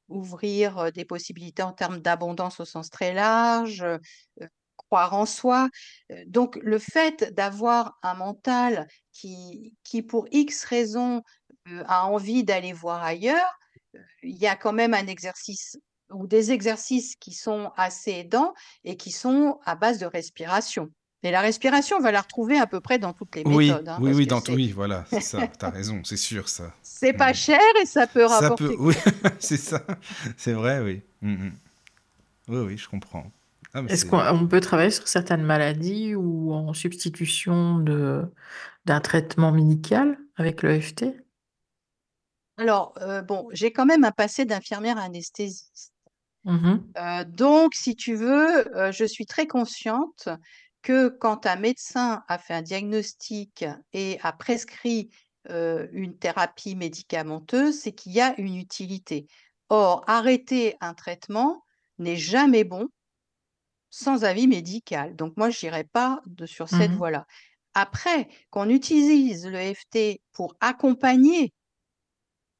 [0.09, 3.85] ouvrir des possibilités en termes d'abondance au sens très large,
[4.87, 5.69] croire en soi.
[6.11, 11.21] Euh, Donc, le fait d'avoir un mental qui, qui, pour X raisons,
[11.69, 13.49] euh, a envie d'aller voir ailleurs,
[13.95, 15.77] euh, il y a quand même un exercice
[16.11, 20.89] ou des exercices qui sont assez aidants et qui sont à base de respiration.
[21.23, 23.87] Et la respiration, on va la retrouver à peu près dans toutes les oui méthodes,
[23.89, 27.31] hein, oui oui dans oui voilà c'est ça t'as raison c'est sûr ça c'est pas
[27.31, 27.35] Hmm.
[27.35, 28.95] cher et ça peut ça rapporter peut oui
[29.39, 29.85] c'est ça
[30.37, 31.51] c'est vrai oui Hmm, hmm.
[32.49, 33.31] oui oui je comprends
[33.73, 38.23] ah mais Est-ce c'est qu'on on peut travailler sur certaines maladies ou en substitution de,
[38.85, 41.05] d'un traitement médical avec le FT?
[42.57, 45.93] Alors, euh, bon, j'ai quand même un passé d'infirmière anesthésiste.
[46.43, 46.93] Mhm.
[46.97, 50.29] Euh, donc, si tu veux, euh, je suis très consciente
[50.81, 55.09] que quand un médecin a fait un diagnostic et a prescrit
[55.49, 59.27] euh, une thérapie médicamenteuse, c'est qu'il y a une utilité.
[59.69, 61.63] Or, arrêter un traitement
[61.99, 62.89] n'est jamais bon
[63.91, 65.15] sans avis médical.
[65.15, 66.97] Donc, moi, je n'irai pas de, sur cette Mhm.
[66.97, 67.25] voie-là.
[67.75, 71.53] Après, qu'on utilise le FT pour accompagner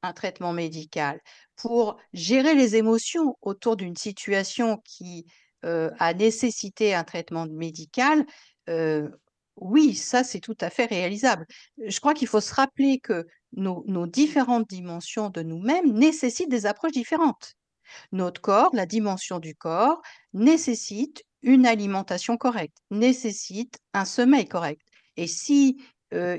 [0.02, 1.20] un traitement médical,
[1.56, 5.26] pour gérer les émotions autour d'une situation qui
[5.64, 8.26] euh, a nécessité un traitement médical,
[8.68, 9.08] euh,
[9.56, 11.46] oui, ça c'est tout à fait réalisable.
[11.86, 16.66] Je crois qu'il faut se rappeler que nos, nos différentes dimensions de nous-mêmes nécessitent des
[16.66, 17.54] approches différentes.
[18.12, 24.82] Notre corps, la dimension du corps, nécessite une alimentation correcte, nécessite un sommeil correct.
[25.16, 25.78] Et si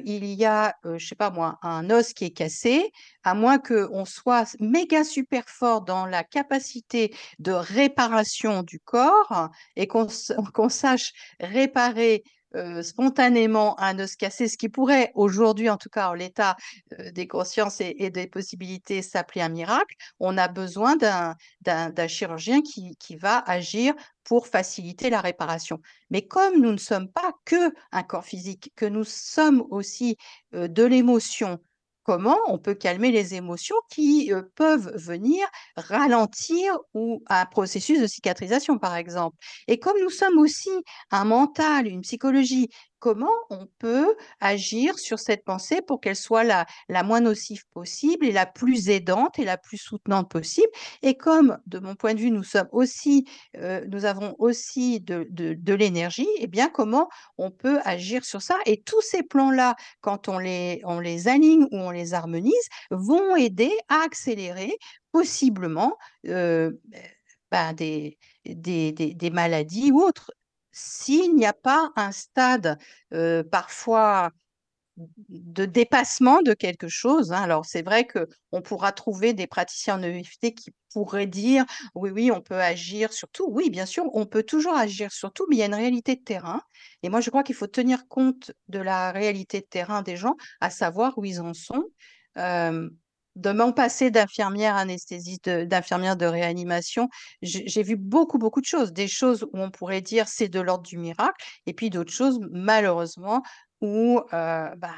[0.05, 2.91] il y a, je sais pas moi, un os qui est cassé,
[3.23, 9.87] à moins qu'on soit méga super fort dans la capacité de réparation du corps et
[9.87, 10.07] qu'on
[10.69, 12.23] sache réparer
[12.55, 16.55] euh, spontanément un os cassé, ce qui pourrait aujourd'hui, en tout cas en l'état
[16.99, 22.95] euh, des consciences et, des possibilités, s'appeler un miracle, on a besoin d'un chirurgien qui,
[22.97, 25.79] qui va agir pour faciliter la réparation.
[26.09, 30.17] Mais comme nous ne sommes pas que un corps physique, que nous sommes aussi
[30.53, 31.59] euh, de l'émotion,
[32.03, 38.77] comment on peut calmer les émotions qui peuvent venir ralentir ou un processus de cicatrisation,
[38.77, 39.37] par exemple.
[39.67, 40.69] Et comme nous sommes aussi
[41.11, 42.69] un mental, une psychologie,
[43.03, 48.31] comment on peut agir sur cette pensée pour qu'elle soit la, moins nocive possible et
[48.31, 50.69] la plus aidante et la plus soutenante possible.
[51.01, 55.27] Et comme, de mon point de vue, nous sommes aussi, euh, nous avons aussi de,
[55.73, 58.55] l'énergie, eh bien, comment on peut agir sur ça?
[58.65, 60.81] Et tous ces plans-là, quand on les,
[61.27, 64.77] aligne ou on les harmonise, vont aider à accélérer
[65.11, 65.97] possiblement
[66.29, 66.71] euh,
[67.51, 68.17] ben, des
[69.33, 70.31] maladies ou autres.
[70.73, 72.77] S'il n'y a pas un stade
[73.13, 74.31] euh, parfois
[75.29, 77.31] de dépassement de quelque chose.
[77.31, 77.41] hein.
[77.41, 82.11] Alors, c'est vrai que on pourra trouver des praticiens en EFT qui pourraient dire, oui,
[82.11, 83.47] oui, on peut agir sur tout.
[83.49, 86.15] Oui, bien sûr, on peut toujours agir sur tout, mais il y a une réalité
[86.15, 86.61] de terrain.
[87.01, 90.35] Et moi, je crois qu'il faut tenir compte de la réalité de terrain des gens,
[90.61, 91.85] à savoir où ils en sont.
[92.37, 92.89] Euh,
[93.35, 97.09] de mon passé d'infirmière anesthésiste, d'infirmière de réanimation,
[97.41, 98.93] j'ai vu beaucoup, beaucoup de choses.
[98.93, 102.39] Des choses où on pourrait dire c'est de l'ordre du miracle, et puis d'autres choses,
[102.51, 103.41] malheureusement,
[103.81, 104.93] où euh, bah,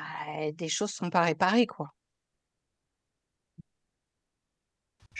[0.53, 1.93] des choses sont pas réparées, quoi.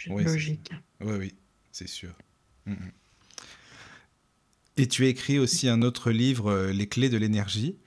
[0.08, 0.72] Oui, c'est- Logique.
[1.02, 1.36] Oui, oui,
[1.72, 2.14] c'est sûr.
[2.66, 2.92] Mm, mm.
[4.78, 7.78] Et tu as écrit aussi un autre livre, euh, Les clés de l'énergie,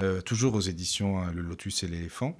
[0.00, 2.38] euh, toujours aux éditions hein, Le Lotus et l'éléphant.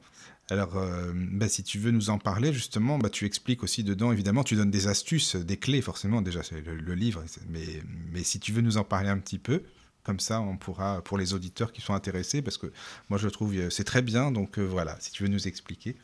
[0.51, 4.13] Alors, euh, bah, si tu veux nous en parler, justement, bah, tu expliques aussi dedans,
[4.13, 8.53] évidemment, tu donnes des astuces, des clés, forcément, déjà, c'est le, livre, mais, si tu
[8.53, 9.63] veux nous en parler un petit peu,
[10.03, 12.71] comme ça, on pourra, pour les auditeurs qui sont intéressés, parce que
[13.09, 15.97] moi, je trouve euh, c'est très bien, donc euh, voilà, si tu veux nous expliquer.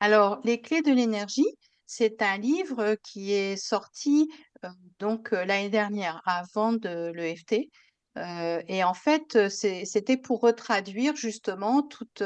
[0.00, 1.48] Alors, Les clés de l'énergie,
[1.86, 4.28] c'est un livre qui est sorti
[4.98, 7.70] donc l'année dernière, avant de l'EFT.
[8.18, 12.22] Euh, et en fait, c'était pour retraduire justement toutes,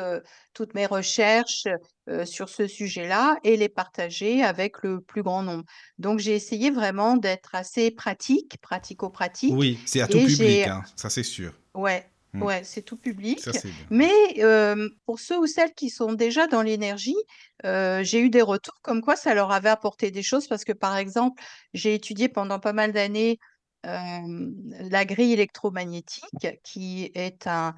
[0.54, 1.68] toutes mes recherches
[2.08, 5.64] euh, sur ce sujet-là et les partager avec le plus grand nombre.
[5.98, 9.54] Donc, j'ai essayé vraiment d'être assez pratique, pratico-pratique.
[9.54, 11.52] Oui, c'est à tout public, hein, ça c'est sûr.
[11.74, 12.42] ouais, Mm.
[12.42, 13.40] ouais, c'est tout public.
[13.40, 13.50] Ça.
[13.90, 17.16] Mais euh, pour ceux ou celles qui sont déjà dans l'énergie,
[17.64, 20.72] euh, j'ai eu des retours comme quoi ça leur avait apporté des choses parce que,
[20.72, 21.42] par exemple,
[21.74, 23.38] j'ai étudié pendant pas mal d'années
[23.84, 27.74] la grille électromagnétique, qui est un,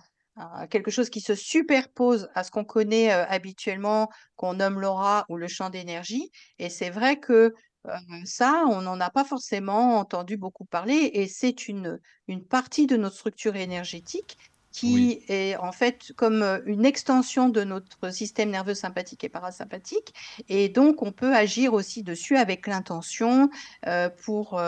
[0.71, 5.37] quelque chose qui se superpose à ce qu'on connaît euh, habituellement, qu'on nomme l'aura ou
[5.37, 6.31] le champ d'énergie.
[6.59, 7.55] Et c'est vrai que
[7.87, 12.87] euh, ça, on n'en a pas forcément entendu beaucoup parler et c'est une, une partie
[12.87, 14.38] de notre structure énergétique
[14.83, 20.14] Oui, qui est en fait comme une extension de notre système nerveux sympathique et parasympathique.
[20.49, 23.51] Et donc, on peut agir aussi dessus avec l'intention
[23.87, 24.61] euh, pour,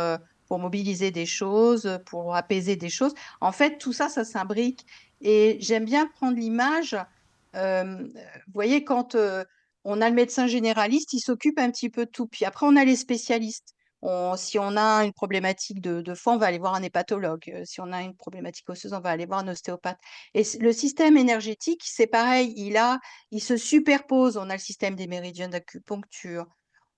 [0.46, 3.14] pour mobiliser des choses, pour apaiser des choses.
[3.40, 4.86] En fait, tout ça, ça s'imbrique.
[5.20, 6.96] Et j'aime bien prendre l'image.
[7.56, 7.84] euh,
[8.46, 9.44] vous voyez, quand euh,
[9.84, 12.26] on a le médecin généraliste, il s'occupe un petit peu de tout.
[12.26, 13.74] Puis après, on a les spécialistes.
[14.02, 17.44] On- si on a une problématique de, de foie, on va aller voir un hépatologue.
[17.54, 19.98] Euh, Si on a une problématique osseuse, on va aller voir un ostéopathe.
[20.34, 22.52] Et le système énergétique, c'est pareil.
[22.56, 22.98] Il a,
[23.30, 24.36] il se superpose.
[24.36, 26.46] On a le système des méridiens d'acupuncture.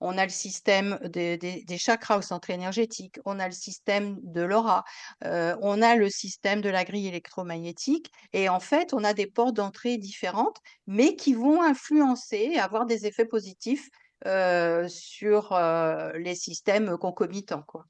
[0.01, 3.19] On a le système des, chakras au centre énergétique.
[3.25, 4.83] On a le système de l'aura.
[5.25, 8.11] euh, on a le système de la grille électromagnétique.
[8.33, 10.57] Et en fait, on a des portes d'entrée différentes,
[10.87, 13.89] mais qui vont influencer, avoir des effets positifs
[14.25, 17.85] euh, sur euh, les systèmes concomitants, quoi.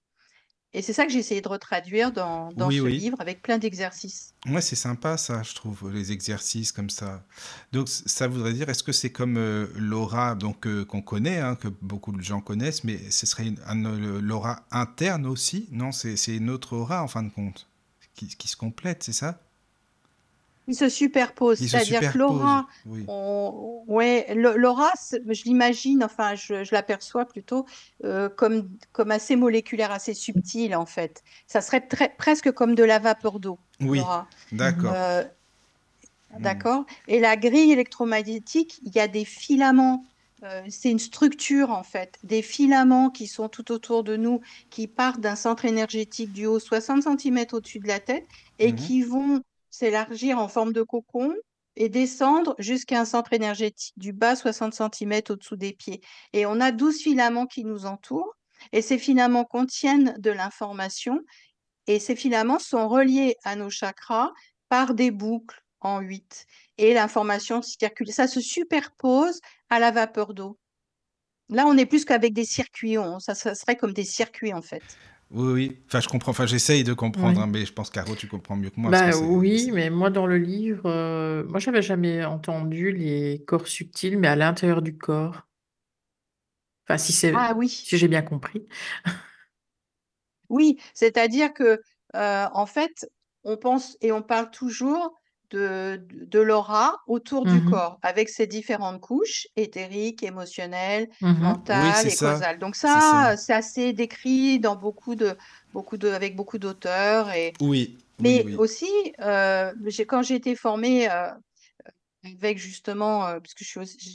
[0.73, 2.97] Et c'est ça que j'ai essayé de retraduire dans, dans oui, ce oui.
[2.97, 4.33] livre avec plein d'exercices.
[4.47, 7.25] Ouais, c'est sympa ça, je trouve, les exercices comme ça.
[7.73, 11.55] Donc ça voudrait dire, est-ce que c'est comme euh, l'aura donc euh, qu'on connaît, hein,
[11.55, 15.67] que beaucoup de gens connaissent, mais ce serait une- un, euh, l'aura interne aussi?
[15.71, 17.67] Non, c'est c'est une autre aura en fin de compte,
[18.15, 19.41] qui, qui se complète, c'est ça?
[20.69, 23.03] Ils se superposent, c'est-à-dire que l'aura, Oui.
[23.07, 27.65] on- ouais, le- l'aura, c'est- je l'imagine, enfin, je, je l'aperçois plutôt
[28.05, 31.23] euh, comme, comme assez moléculaire, assez subtil, en fait.
[31.47, 34.27] Ça serait très, presque comme de la vapeur d'eau, Oui, l'aura.
[34.51, 34.93] d'accord.
[34.95, 35.23] Euh,
[36.31, 36.41] Hmm.
[36.43, 36.85] D'accord?
[37.07, 40.05] Et la grille électromagnétique, il y a des filaments.
[40.43, 44.87] euh, c'est une structure en fait, des filaments qui sont tout autour de nous, qui
[44.87, 48.25] partent d'un centre énergétique du haut 60 cm au-dessus de la tête
[48.57, 48.75] et Mhm.
[48.77, 49.41] qui vont
[49.79, 51.33] s'élargir en forme de cocon
[51.77, 56.01] et descendre jusqu'à un centre énergétique du bas 60 cm au-dessous des pieds.
[56.33, 58.35] Et on a 12 filaments qui nous entourent
[58.73, 61.21] et ces filaments contiennent de l'information
[61.87, 64.31] et ces filaments sont reliés à nos chakras
[64.67, 66.45] par des boucles en 8.
[66.77, 68.11] Et l'information circule.
[68.11, 69.39] Ça se superpose
[69.69, 70.59] à la vapeur d'eau.
[71.47, 72.97] Là, on est plus qu'avec des circuits.
[72.97, 74.83] on- ça, ça serait comme des circuits, en fait.
[75.31, 75.83] Oui, oui.
[75.87, 76.31] Enfin, je comprends.
[76.31, 77.43] Enfin, j'essaye de comprendre, Oui.
[77.43, 78.91] hein, mais je pense, Caro, tu comprends mieux que moi.
[78.91, 82.91] parce Bah c'est- oui, c'est- mais moi dans le livre, euh, moi j'avais jamais entendu
[82.91, 85.43] les corps subtils, mais à l'intérieur du corps.
[86.87, 88.67] Enfin, si c'est, Ah oui, si j'ai bien compris.
[90.49, 90.79] oui.
[90.93, 91.81] C'est-à-dire que,
[92.15, 93.09] euh, en fait,
[93.43, 95.13] on pense et on parle toujours
[95.51, 101.07] de, l'aura autour du Mhm, corps, avec ses différentes couches, éthériques, émotionnelles.
[101.21, 102.59] Oui, mentales et causales.
[102.59, 102.99] Donc ça.
[102.99, 105.35] ça, c'est assez décrit dans beaucoup de,
[105.73, 108.55] beaucoup de, avec beaucoup d'auteurs et Oui, Mais oui.
[108.57, 108.91] aussi,
[109.21, 109.71] euh,
[110.07, 111.29] quand j'ai été formée euh,
[112.25, 113.63] avec justement, euh, parce que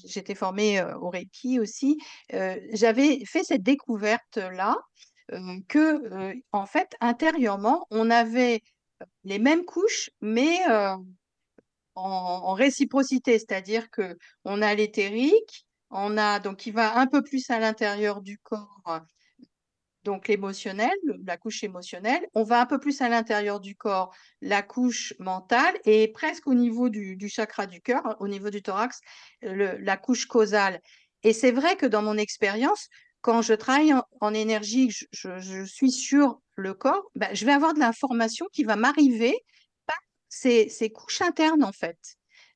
[0.06, 1.98] j'étais formée euh, au Reiki aussi,
[2.32, 4.76] euh, j'avais fait cette découverte-là
[5.68, 8.60] que, en fait, intérieurement, on avait
[9.24, 10.60] les mêmes couches, mais
[11.96, 17.22] euh, en, réciprocité, c'est-à-dire que on a l'éthérique, on a donc qui va un peu
[17.22, 19.00] plus à l'intérieur du corps,
[20.04, 20.92] donc l'émotionnel,
[21.26, 25.74] la couche émotionnelle, on va un peu plus à l'intérieur du corps, la couche mentale,
[25.86, 29.00] et presque au niveau du, chakra du cœur, au niveau du thorax,
[29.40, 30.80] la couche causale.
[31.22, 32.88] Et c'est vrai que dans mon expérience,
[33.22, 37.80] quand je travaille en, énergie, je, suis sur le corps, ben, je vais avoir de
[37.80, 39.34] l'information qui va m'arriver
[40.42, 41.98] par ces, couches internes, en fait.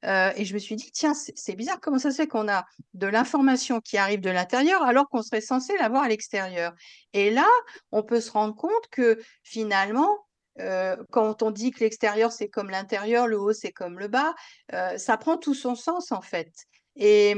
[0.04, 2.64] Euh, et je me suis dit, tiens, c'est bizarre, comment ça se fait qu'on a
[2.94, 6.72] de l'information qui arrive de l'intérieur alors qu'on serait censé l'avoir à l'extérieur?
[7.14, 7.48] Et là,
[7.90, 10.26] on peut se rendre compte que finalement,
[10.60, 14.34] euh, quand on dit que l'extérieur c'est comme l'intérieur, le haut c'est comme le bas,
[14.72, 16.52] euh, ça prend tout son sens en fait.
[16.94, 17.34] Et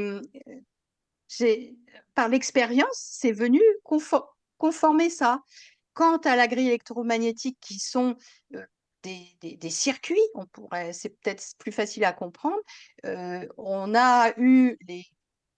[2.15, 3.61] par l'expérience, c'est venu
[4.59, 5.43] conformer ça.
[5.93, 8.17] Quant à la grille électromagnétique, qui sont
[9.07, 12.61] euh, des, circuits, on pourrait, c'est peut-être plus facile à comprendre.
[13.07, 14.79] Euh, on a eu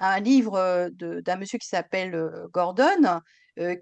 [0.00, 3.20] un livre euh, d'un monsieur qui s'appelle Gordon,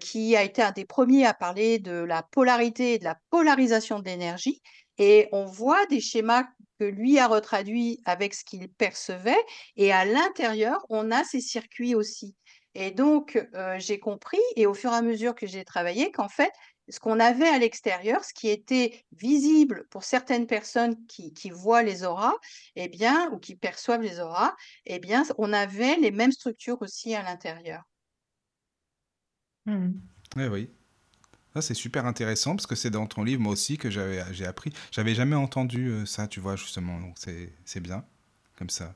[0.01, 3.99] qui a été un des premiers à parler de la polarité et de la polarisation
[3.99, 4.61] de l'énergie.
[4.97, 6.43] Et on voit des schémas
[6.77, 9.41] que lui a retraduits avec ce qu'il percevait.
[9.77, 12.35] Et à l'intérieur, on a ces circuits aussi.
[12.73, 16.29] Et donc, euh, j'ai compris, et au fur et à mesure que j'ai travaillé, qu'en
[16.29, 16.51] fait,
[16.91, 22.03] ce qu'on avait à l'extérieur, ce qui était visible pour certaines personnes qui, voient les
[22.03, 22.33] auras,
[22.75, 24.53] eh bien, ou qui perçoivent les auras,
[24.85, 27.83] eh bien, on avait les mêmes structures aussi à l'intérieur.
[29.65, 29.91] Mmh.
[30.37, 30.69] Eh oui,
[31.59, 34.73] c'est super intéressant parce que c'est dans ton livre, moi aussi, que j'avais, j'ai appris.
[34.91, 36.99] J'avais jamais entendu euh, ça, tu vois, justement.
[36.99, 38.05] Donc, c'est, c'est bien,
[38.57, 38.95] comme ça.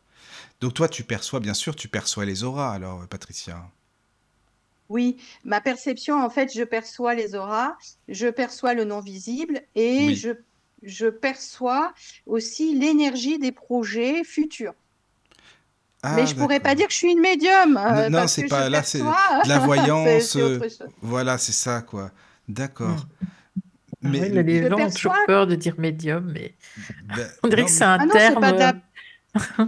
[0.62, 3.70] Donc, toi, tu perçois, bien sûr, tu perçois les auras, alors, euh, Patricia.
[4.90, 7.76] Oui, ma perception, en fait, je perçois les auras,
[8.08, 10.32] je perçois le non visible et je,
[10.84, 11.94] je perçois
[12.28, 14.74] aussi l'énergie des projets futurs.
[16.04, 17.78] Mais ah, je pourrais pas dire que je suis une médium.
[17.78, 20.38] Euh, non, c'est pas là, c'est de la voyance.
[21.02, 22.12] voilà, c'est ça, quoi.
[22.48, 23.08] D'accord.
[24.02, 24.10] Hmm.
[24.12, 26.54] Mais les gens ont toujours peur de dire médium, mais
[27.06, 28.42] ben, on dirait que c'est un ah non, terme.
[28.42, 28.74] Pas
[29.60, 29.66] euh,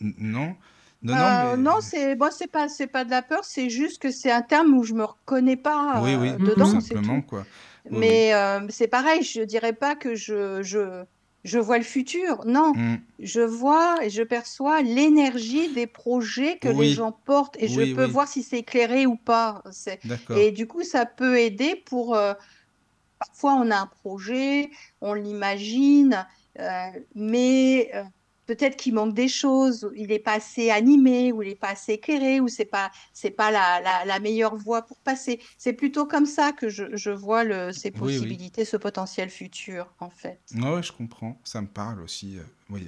[0.00, 0.56] non.
[1.02, 4.10] Non, euh, non, c'est bon, c'est pas c'est pas de la peur, c'est juste que
[4.10, 7.44] c'est un terme où je me reconnais pas oui, oui, euh, dedans, tout simplement quoi.
[7.90, 8.32] mais
[8.68, 11.04] c'est pareil, je dirais pas que je, je
[11.44, 12.44] je vois le futur.
[12.44, 12.98] Non, hmm.
[13.20, 18.04] je vois et je perçois l'énergie des projets que les gens portent et je peux
[18.04, 19.62] voir si c'est éclairé ou pas.
[20.36, 22.14] Et du coup, ça peut aider pour.
[22.14, 22.34] Euh,
[23.18, 24.70] parfois, on a un projet,
[25.00, 26.26] on l'imagine,
[26.58, 28.02] euh, mais euh,
[28.48, 31.92] peut-être qu'il manque des choses, il n'est pas assez animé, ou il n'est pas assez
[31.92, 35.38] éclairé, ou c'est pas c'est pas la, la, meilleure voie pour passer.
[35.58, 40.10] C'est plutôt comme ça que je, je vois le, ces possibilités, ce potentiel futur, en
[40.10, 40.40] fait.
[40.54, 42.38] Oui, je comprends, ça me parle aussi.
[42.38, 42.78] Euh,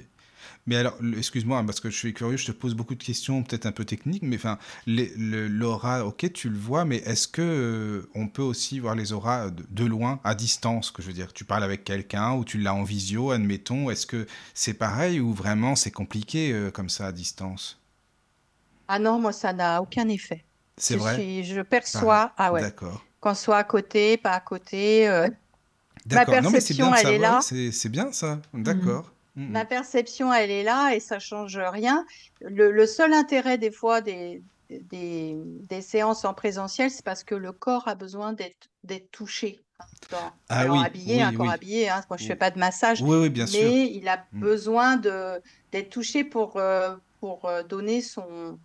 [0.71, 3.65] mais alors, excuse-moi, parce que je suis curieux, je te pose beaucoup de questions, peut-être
[3.65, 4.57] un peu techniques, mais enfin,
[4.87, 9.49] l'aura, ok, tu le vois, mais est-ce que euh, on peut aussi voir les auras
[9.49, 12.73] de, loin, à distance, que je veux dire, tu parles avec quelqu'un ou tu l'as
[12.73, 17.11] en visio, admettons, est-ce que c'est pareil ou vraiment c'est compliqué euh, comme ça à
[17.11, 17.77] distance?
[18.87, 20.45] Ah non, moi ça n'a aucun effet.
[20.77, 21.43] C'est vrai?
[21.43, 22.61] je perçois, ah ouais.
[22.61, 23.03] D'accord.
[23.19, 25.09] Qu'on soit à côté, pas à côté.
[25.09, 25.27] Euh,
[26.09, 27.41] ma perception, elle est là.
[27.41, 28.39] C'est bien ça.
[28.53, 29.11] D'accord.
[29.35, 32.05] Ma perception, elle est là et ça change rien.
[32.41, 37.87] Le, seul intérêt des fois des, des, séances en présentiel, c'est parce que le corps
[37.87, 39.59] a besoin d'être touché.
[40.11, 43.91] Ah Alors habillé, un corps habillé, hein, moi je fais pas de massage, bien mais
[43.91, 44.39] il a mm.
[44.39, 48.59] besoin d'être touché pour, euh, pour euh, donner son,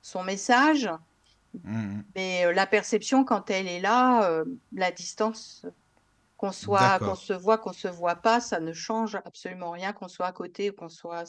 [0.00, 0.88] son message.
[1.64, 2.04] Mm, mm.
[2.14, 4.42] Mais euh, la perception, quand elle est là,
[4.72, 5.66] la distance
[6.42, 10.08] qu'on soit, qu'on se voit, qu'on se voit pas, ça ne change absolument rien, qu'on
[10.08, 11.22] soit à côté ou qu'on soit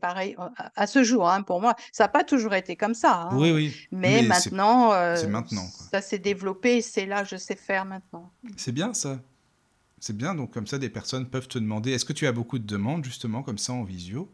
[0.00, 0.34] pareil
[0.74, 1.30] à, ce jour.
[1.30, 3.28] Hein, pour moi, ça n'a pas toujours été comme ça.
[3.30, 3.38] Hein.
[3.38, 3.86] Oui, oui.
[3.92, 6.82] Mais, maintenant, euh, maintenant ça s'est développé.
[6.82, 8.32] C'est là, je sais faire maintenant.
[8.56, 9.20] C'est bien ça.
[10.00, 10.34] C'est bien.
[10.34, 11.92] Donc comme ça, des personnes peuvent te demander.
[11.92, 14.28] Est-ce que tu as beaucoup de demandes justement comme ça en visio?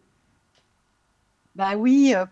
[1.54, 2.26] Bah oui, euh,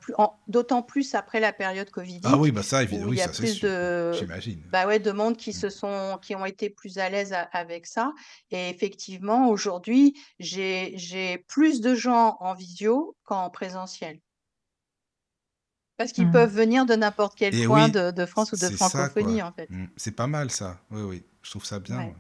[0.49, 2.21] d'autant plus après la période Covid.
[2.25, 4.61] Ah oui, bah ça, évidemment, il y a plus de, j'imagine.
[4.71, 5.55] bah ouais, de monde qui mmh.
[5.55, 8.13] se sont, qui ont été plus à l'aise avec ça.
[8.51, 14.19] Et effectivement, aujourd'hui, j'ai, j'ai plus de gens en visio qu'en présentiel.
[15.99, 16.33] Parce qu'ils mmh.
[16.33, 19.71] peuvent venir de n'importe quel coin de, France ou de francophonie, en fait.
[19.71, 19.87] Mmh.
[19.97, 20.81] C'est pas mal ça.
[20.91, 22.13] Oui, oui, je trouve ça bien.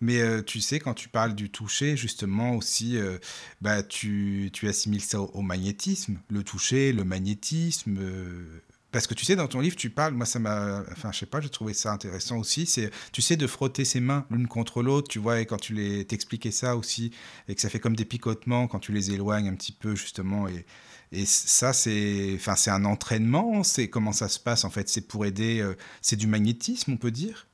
[0.00, 3.18] Mais euh, tu sais, quand tu parles du toucher, justement aussi, euh,
[3.60, 7.96] bah, tu, tu, assimiles ça au, magnétisme, le toucher, le magnétisme.
[7.98, 11.18] Euh, Parce que tu sais, dans ton livre, tu parles, moi ça m'a, enfin je
[11.20, 14.48] sais pas, j'ai trouvé ça intéressant aussi, c'est, tu sais, de frotter ses mains l'une
[14.48, 17.10] contre l'autre, tu vois, et quand tu les, t'expliquais ça aussi,
[17.48, 20.46] et que ça fait comme des picotements quand tu les éloignes un petit peu justement,
[20.48, 20.66] et,
[21.12, 25.24] et ça c'est, enfin un entraînement, c'est comment ça se passe en fait, c'est pour
[25.26, 25.66] aider,
[26.02, 27.46] c'est du magnétisme on peut dire?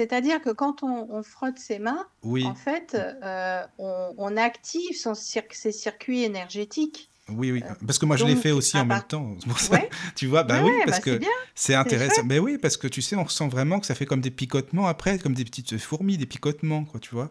[0.00, 5.12] C'est-à-dire que quand on, frotte ses mains, Oui, en fait, euh, on, on active son
[5.12, 7.10] cir- ses circuits énergétiques.
[7.28, 7.62] oui, oui.
[7.62, 9.06] Euh, Parce que moi je l'ai fait aussi à en même part...
[9.08, 9.36] temps.
[9.58, 11.24] Ça, Ouais, tu vois, bah ouais, oui, parce bah c'est que
[11.54, 12.22] c'est intéressant.
[12.24, 14.86] Mais oui, parce que tu sais, on ressent vraiment que ça fait comme des picotements
[14.86, 17.30] après, comme des petites fourmis, des picotements, quoi, tu vois.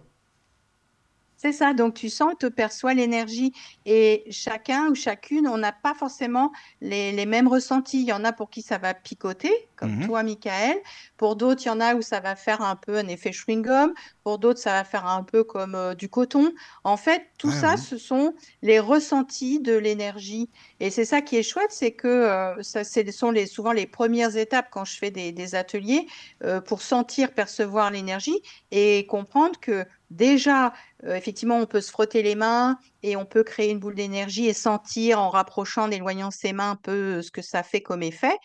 [1.41, 3.53] C'est ça, donc tu sens, tu perçois l'énergie
[3.85, 8.01] et chacun ou chacune, on n'a pas forcément les, les mêmes ressentis.
[8.01, 10.05] Il y en a pour qui ça va picoter, comme Mhm.
[10.05, 10.75] toi, Michael.
[11.15, 13.93] Pour d'autres, il y en a où ça va faire un peu un effet chewing-gum.
[14.25, 16.51] Pour d'autres, ça va faire un peu comme euh, du coton.
[16.83, 17.77] En fait, tout Ah ça, oui.
[17.77, 20.49] ce sont les ressentis de l'énergie.
[20.81, 23.87] Et c'est ça qui est chouette, c'est que euh, ça, ce sont les, souvent les
[23.87, 26.05] premières étapes quand je fais des, des ateliers
[26.43, 30.73] euh, pour sentir, percevoir l'énergie et comprendre que déjà,
[31.05, 34.47] euh, effectivement, on peut se frotter les mains et on peut créer une boule d'énergie
[34.47, 37.81] et sentir en rapprochant, en éloignant ses mains un peu euh, ce que ça fait
[37.81, 38.37] comme effet.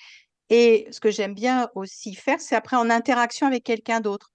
[0.51, 4.31] Et ce que j'aime bien aussi faire, c'est après en interaction avec quelqu'un d'autre.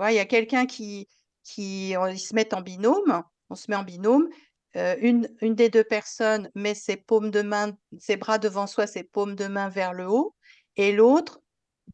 [0.00, 1.08] Il y a quelqu'un qui,
[1.42, 4.28] qui ils se mettent en binôme, on se met en binôme.
[4.76, 8.86] euh, une, une des deux personnes met ses paumes de main, ses bras devant soi,
[8.86, 10.34] ses paumes de main vers le haut,
[10.76, 11.40] et l'autre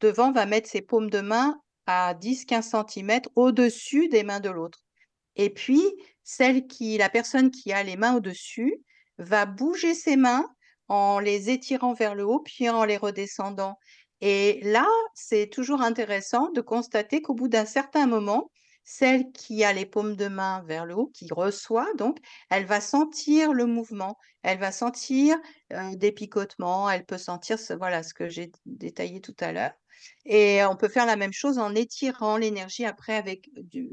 [0.01, 4.80] devant va mettre ses paumes de main à 10-15 centimètres au-dessus des mains de l'autre.
[5.37, 5.82] Et puis,
[6.22, 8.82] celle qui, la personne qui a les mains au-dessus
[9.18, 10.49] va bouger ses mains
[10.89, 13.78] en les étirant vers le haut, puis en les redescendant.
[14.20, 18.51] Et là, c'est toujours intéressant de constater qu'au bout d'un certain moment,
[18.85, 22.18] celle qui a les paumes de main vers le haut, qui reçoit, donc,
[22.51, 25.37] elle va sentir le mouvement, elle va sentir
[25.72, 29.72] euh, des picotements, elle peut sentir ce, voilà, ce que j'ai détaillé tout à l'heure.
[30.25, 33.91] Et on peut faire la même chose en étirant l'énergie après avec du,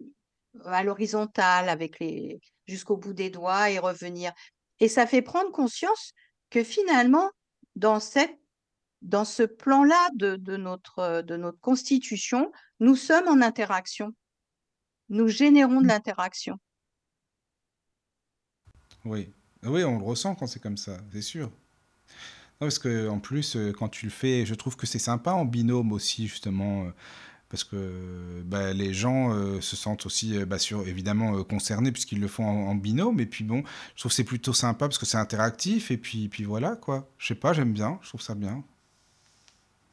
[0.66, 4.32] à l'horizontale, avec les jusqu'au bout des doigts et revenir.
[4.80, 6.14] Et ça fait prendre conscience
[6.50, 7.30] que finalement,
[7.76, 8.38] dans cette
[9.02, 14.14] dans ce plan-là de, de notre, de notre constitution, nous sommes en interaction.
[15.10, 16.58] Nous générons de l'interaction.
[19.06, 19.34] Oui.
[19.64, 21.52] Oui, on le ressent quand c'est comme ça, c'est sûr.
[22.62, 25.46] Parce que en plus, euh, quand tu le fais, je trouve que c'est sympa en
[25.46, 26.92] binôme aussi, justement, euh,
[27.50, 32.46] parce que bah, les gens euh, se sentent aussi, bah, évidemment, concernés puisqu'ils le font
[32.46, 33.20] en, en binôme.
[33.20, 33.64] Et puis bon,
[33.96, 35.90] je trouve que c'est plutôt sympa parce que c'est interactif.
[35.90, 37.10] Et puis, puis voilà, quoi.
[37.18, 38.64] Je sais pas, j'aime bien, je trouve ça bien.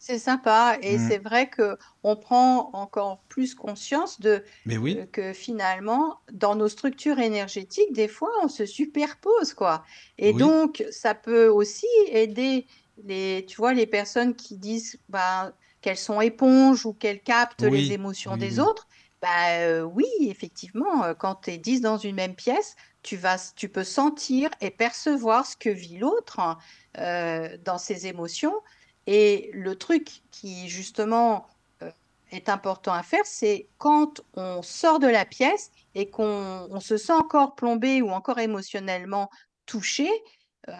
[0.08, 1.08] C'est sympa et Mm.
[1.08, 6.54] c'est vrai que on prend encore plus conscience de Mais euh, oui, que finalement, dans
[6.56, 9.84] nos structures énergétiques, des fois, on se superpose, quoi.
[10.16, 12.66] Et oui, donc, ça peut aussi aider
[13.04, 15.52] les, tu vois, les personnes qui disent ben,
[15.82, 18.88] qu'elles sont éponges ou qu'elles captent les émotions des autres.
[19.20, 23.36] Ben, euh, oui, effectivement, euh, quand tu es 10 dans une même pièce, tu vas,
[23.56, 26.56] tu peux sentir et percevoir ce que vit l'autre hein,
[26.98, 28.54] euh, dans ses émotions.
[29.10, 31.46] Et le truc qui, justement,
[31.82, 31.90] euh,
[32.30, 36.98] est important à faire, c'est quand on sort de la pièce et qu'on on se
[36.98, 39.30] sent encore plombé ou encore émotionnellement
[39.64, 40.10] touché,
[40.68, 40.72] euh,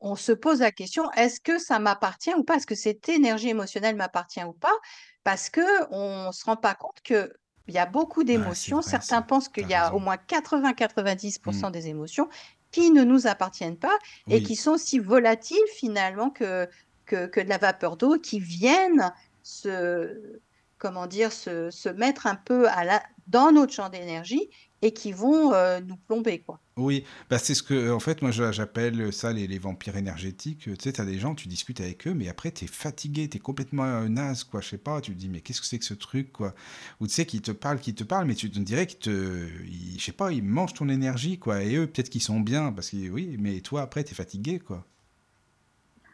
[0.00, 2.54] on se pose la question, est-ce que ça m'appartient ou pas?
[2.54, 4.76] Est-ce que cette énergie émotionnelle m'appartient ou pas?
[5.24, 7.34] Parce que on se rend pas compte que
[7.66, 8.80] il y a beaucoup d'émotions.
[8.80, 10.20] Certains pensent qu'il y a au moins Mm.
[10.28, 12.28] 80-90% des émotions
[12.70, 13.98] qui ne nous appartiennent pas
[14.28, 16.68] et qui sont aussi volatiles finalement que,
[17.08, 20.40] que, que de la vapeur d'eau, qui viennent se,
[20.78, 24.48] comment dire, se, se mettre un peu à la, dans notre champ d'énergie
[24.82, 26.60] et qui vont euh, nous plomber, quoi.
[26.76, 27.04] oui.
[27.28, 30.60] Bah, c'est ce que, en fait, moi, j'appelle ça les, les vampires énergétiques.
[30.60, 33.84] Tu sais, t'as des gens, tu discutes avec eux, mais après, t'es fatigué, t'es complètement
[33.84, 34.60] euh, naze, quoi.
[34.60, 36.54] Je sais pas, tu te dis, mais qu'est-ce que c'est que ce truc, quoi?
[37.00, 39.48] Ou tu sais, qu'ils te parlent, qu'ils te parlent, mais tu te dirais qu'ils te,
[39.98, 41.62] je sais pas, ils mangent ton énergie, quoi.
[41.64, 44.86] Et eux, peut-être qu'ils sont bien, parce que oui, mais toi, après, t'es fatigué, quoi.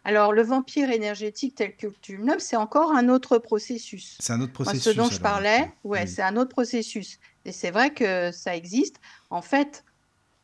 [0.05, 4.17] Alors, le vampire énergétique tel que tu le nommes, c'est encore un autre processus.
[4.21, 6.09] C'est un autre Moi, ce dont processus, je parlais, ouais, Oui.
[6.09, 7.19] c'est un autre processus.
[7.47, 8.97] Et c'est vrai que ça existe.
[9.31, 9.85] En fait,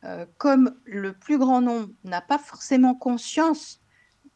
[0.03, 3.79] euh, comme le plus grand nombre n'a pas forcément conscience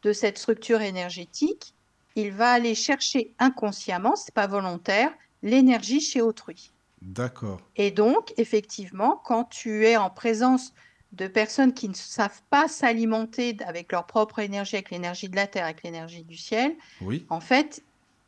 [0.02, 1.74] de cette structure énergétique,
[2.14, 5.12] il va aller chercher inconsciemment, c'est pas volontaire,
[5.42, 6.72] l'énergie chez autrui.
[7.02, 7.60] D'accord.
[7.74, 10.72] Et donc, effectivement, quand tu es en présence
[11.12, 15.46] de personnes qui ne savent pas s'alimenter avec leur propre énergie, avec l'énergie de la
[15.46, 17.26] terre, avec l'énergie du ciel, Oui.
[17.30, 17.82] en fait,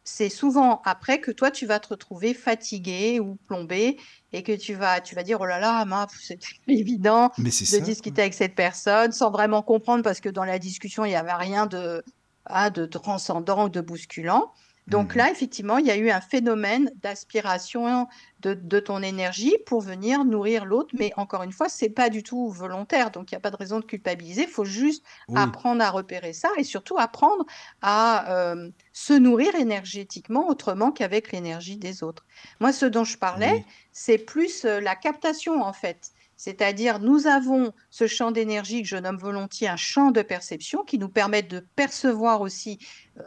[0.05, 3.99] c'est souvent après que toi, tu vas te retrouver fatigué ou plombé
[4.33, 5.85] et que tu vas, tu vas dire, oh là là,
[6.18, 11.05] c'est évident de discuter avec cette personne sans vraiment comprendre parce que dans la discussion,
[11.05, 12.03] il n'y avait rien de,
[12.47, 14.51] ah, de transcendant ou de bousculant.
[14.89, 15.18] Donc mmh.
[15.18, 18.09] là, effectivement, il y a eu un phénomène d'aspiration
[18.41, 20.95] de, ton énergie pour venir nourrir l'autre.
[20.99, 23.11] Mais encore une fois, c'est pas du tout volontaire.
[23.11, 24.43] Donc il n'y a pas de raison de culpabiliser.
[24.43, 27.45] Il faut juste apprendre à repérer ça et surtout apprendre
[27.82, 32.24] à euh, se nourrir énergétiquement autrement qu'avec l'énergie des autres.
[32.61, 36.12] Moi, ce dont je parlais, c'est plus euh, la captation en fait.
[36.39, 40.97] C'est-à-dire, nous avons ce champ d'énergie que je nomme volontiers un champ de perception qui
[40.99, 42.78] nous permet de percevoir aussi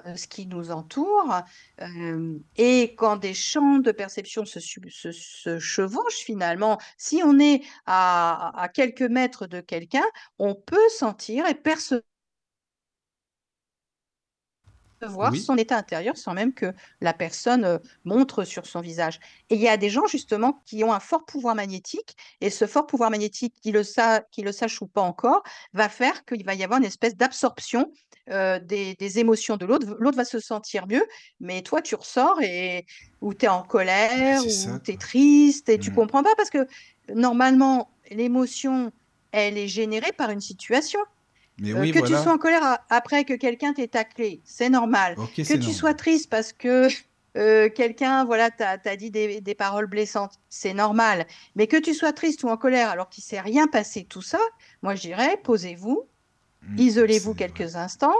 [0.07, 1.41] euh, ce qui nous entoure.
[1.81, 9.01] Euh, et quand des champs de perception se, chevauchent finalement, si on est à quelques
[9.01, 10.05] mètres de quelqu'un,
[10.39, 12.10] on peut sentir et percevoir
[15.07, 19.19] voir son état intérieur sans même que la personne euh, montre sur son visage.
[19.49, 22.65] Et il y a des gens justement qui ont un fort pouvoir magnétique et ce
[22.65, 25.43] fort pouvoir magnétique, qui le, sa le sache ou pas encore,
[25.73, 27.91] va faire qu'il va y avoir une espèce d'absorption
[28.29, 29.95] euh, des, émotions de l'autre.
[29.99, 31.05] L'autre va se sentir mieux,
[31.39, 32.85] mais toi tu ressors et
[33.19, 35.95] ou tu es en colère, ou tu es triste et tu mmh.
[35.95, 36.67] comprends pas parce que
[37.13, 38.91] normalement l'émotion,
[39.31, 40.99] elle est générée par une situation.
[41.63, 45.15] Euh, que tu sois en colère après que quelqu'un t'ait taclé, c'est normal.
[45.15, 46.87] que tu sois triste parce que
[47.37, 51.25] euh, quelqu'un voilà, t'a dit des, paroles blessantes, c'est normal.
[51.55, 54.21] Mais que tu sois triste ou en colère alors qu'il ne s'est rien passé, tout
[54.21, 54.39] ça,
[54.81, 56.07] moi je dirais, posez-vous,
[56.63, 58.15] mmh, isolez-vous quelques instants,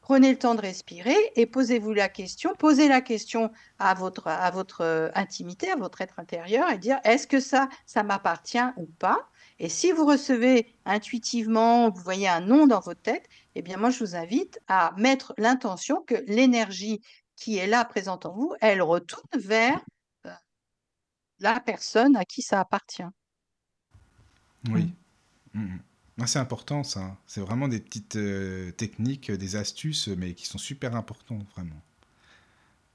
[0.00, 4.50] prenez le temps de respirer et posez-vous la question, posez la question à votre, à
[4.50, 8.86] votre euh, intimité, à votre être intérieur et dire est-ce que ça, ça m'appartient ou
[8.98, 9.28] pas?
[9.62, 13.90] Et si vous recevez intuitivement, vous voyez un nom dans votre tête, eh bien moi
[13.90, 17.00] je vous invite à mettre l'intention que l'énergie
[17.36, 19.80] qui est là présente en vous, elle retourne vers
[20.26, 20.30] euh,
[21.38, 23.04] la personne à qui ça appartient.
[24.68, 24.92] Oui.
[25.54, 25.78] Mmh.
[26.16, 26.26] Mmh.
[26.26, 27.16] C'est important ça.
[27.28, 31.80] C'est vraiment des petites euh, techniques, des astuces, mais qui sont super importantes vraiment.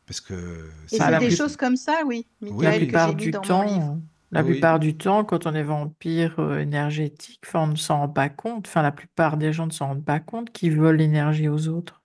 [0.05, 2.28] Parce que c'est des choses comme ça, oui.
[2.41, 4.01] la plupart du temps,
[4.32, 8.30] la plupart du temps, quand on est vampire euh, énergétique, on ne s'en rend pas
[8.30, 8.67] compte.
[8.67, 12.01] Enfin, la plupart des gens ne s'en rendent pas compte qu'ils volent l'énergie aux autres.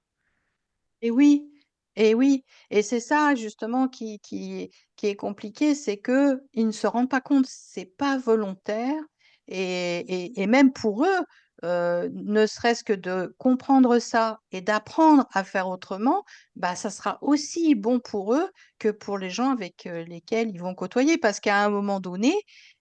[1.01, 1.51] Et oui,
[1.97, 6.73] et oui, et c'est ça justement qui, qui, qui est compliqué, c'est que ils ne
[6.73, 9.03] se rendent pas compte, c'est pas volontaire,
[9.49, 11.25] et, et, et même pour eux,
[11.65, 16.25] euh, ne serait-ce que de comprendre ça et d'apprendre à faire autrement,
[16.57, 18.51] bah, ça sera aussi bon pour eux
[18.81, 21.19] que pour les gens avec euh, lesquels ils vont côtoyer.
[21.19, 22.35] Parce qu'à un moment donné,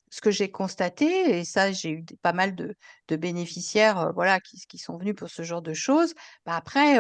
[0.10, 2.76] ce que j'ai constaté, et ça, j'ai eu pas mal de,
[3.16, 6.16] bénéficiaires euh, voilà, qui, sont venus pour ce genre de choses,
[6.46, 6.98] bah, après,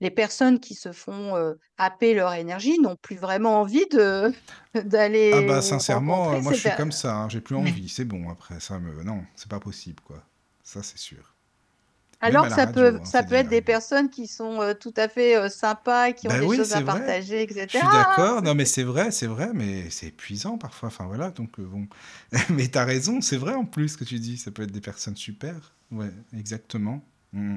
[0.00, 1.34] les personnes qui se font
[1.76, 4.32] happer leur énergie n'ont plus vraiment envie de
[4.84, 5.32] d'aller.
[5.34, 8.58] Ah bah sincèrement, moi je suis comme ça, hein, j'ai plus envie, c'est bon après,
[8.58, 9.02] ça me...
[9.04, 10.24] non, c'est pas possible quoi
[10.70, 11.34] ça c'est sûr.
[12.22, 15.36] Alors ça peut, hein, ça peut être des personnes qui sont euh, tout à fait
[15.36, 17.66] euh, sympas, qui ont ben des choses à partager, etc.
[17.66, 20.88] Je suis d'accord, non mais c'est vrai, c'est vrai, mais c'est épuisant parfois.
[20.88, 21.88] Enfin voilà, donc euh, bon.
[22.50, 24.70] mais tu as raison, c'est vrai en plus ce que tu dis, ça peut être
[24.70, 25.74] des personnes super.
[25.90, 27.02] Ouais, exactement.
[27.32, 27.56] Mm.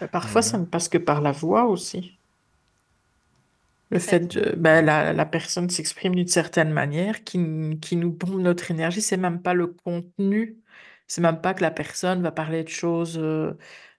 [0.00, 2.18] Bah, parfois ça ne passe que par la voix aussi.
[3.90, 7.38] Le fait de, bah, la, la personne s'exprime d'une certaine manière qui,
[7.80, 10.58] qui nous bombe notre énergie, c'est même pas le contenu
[11.08, 13.20] c'est même pas que la personne va parler de choses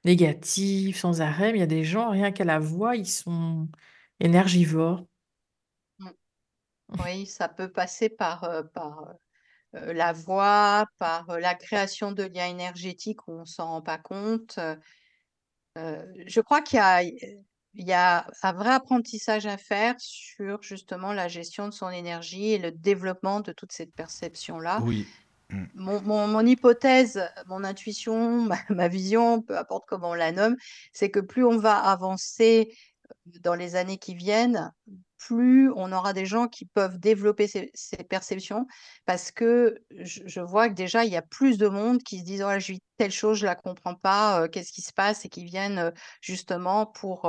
[0.06, 3.68] négatives sans arrêt, mais il y a des gens, rien qu'à la voix, ils sont
[4.20, 5.06] énergivores.
[6.00, 6.10] Mmh.
[7.06, 9.14] Oui, ça peut passer par, par
[9.74, 14.60] la voix, par la création de liens énergétiques où on ne s'en rend pas compte.
[15.76, 17.04] je crois qu'il y a,
[17.80, 22.52] il y a un vrai apprentissage à faire sur justement la gestion de son énergie
[22.52, 24.82] et le développement de toute cette perception-là.
[24.84, 25.08] Oui.
[25.50, 25.66] Mmh.
[25.74, 30.56] Mon, hypothèse, mon intuition, ma, vision, peu importe comment on la nomme,
[30.94, 32.72] c'est que plus on va avancer
[33.10, 34.72] euh, dans les années qui viennent,
[35.18, 37.72] plus on aura des gens qui peuvent développer ces,
[38.10, 38.68] perceptions
[39.06, 42.44] parce que je, vois que déjà, il y a plus de monde qui se disent
[42.44, 45.26] oh, je vis telle chose, je la comprends pas, euh, qu'est-ce qui se passe?
[45.26, 45.92] et qui viennent euh,
[46.22, 47.26] justement pour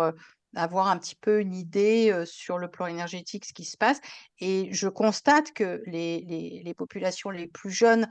[0.57, 4.01] avoir un petit peu une idée sur le plan énergétique, ce qui se passe.
[4.39, 8.09] Et je constate que les, les, populations les plus jeunes,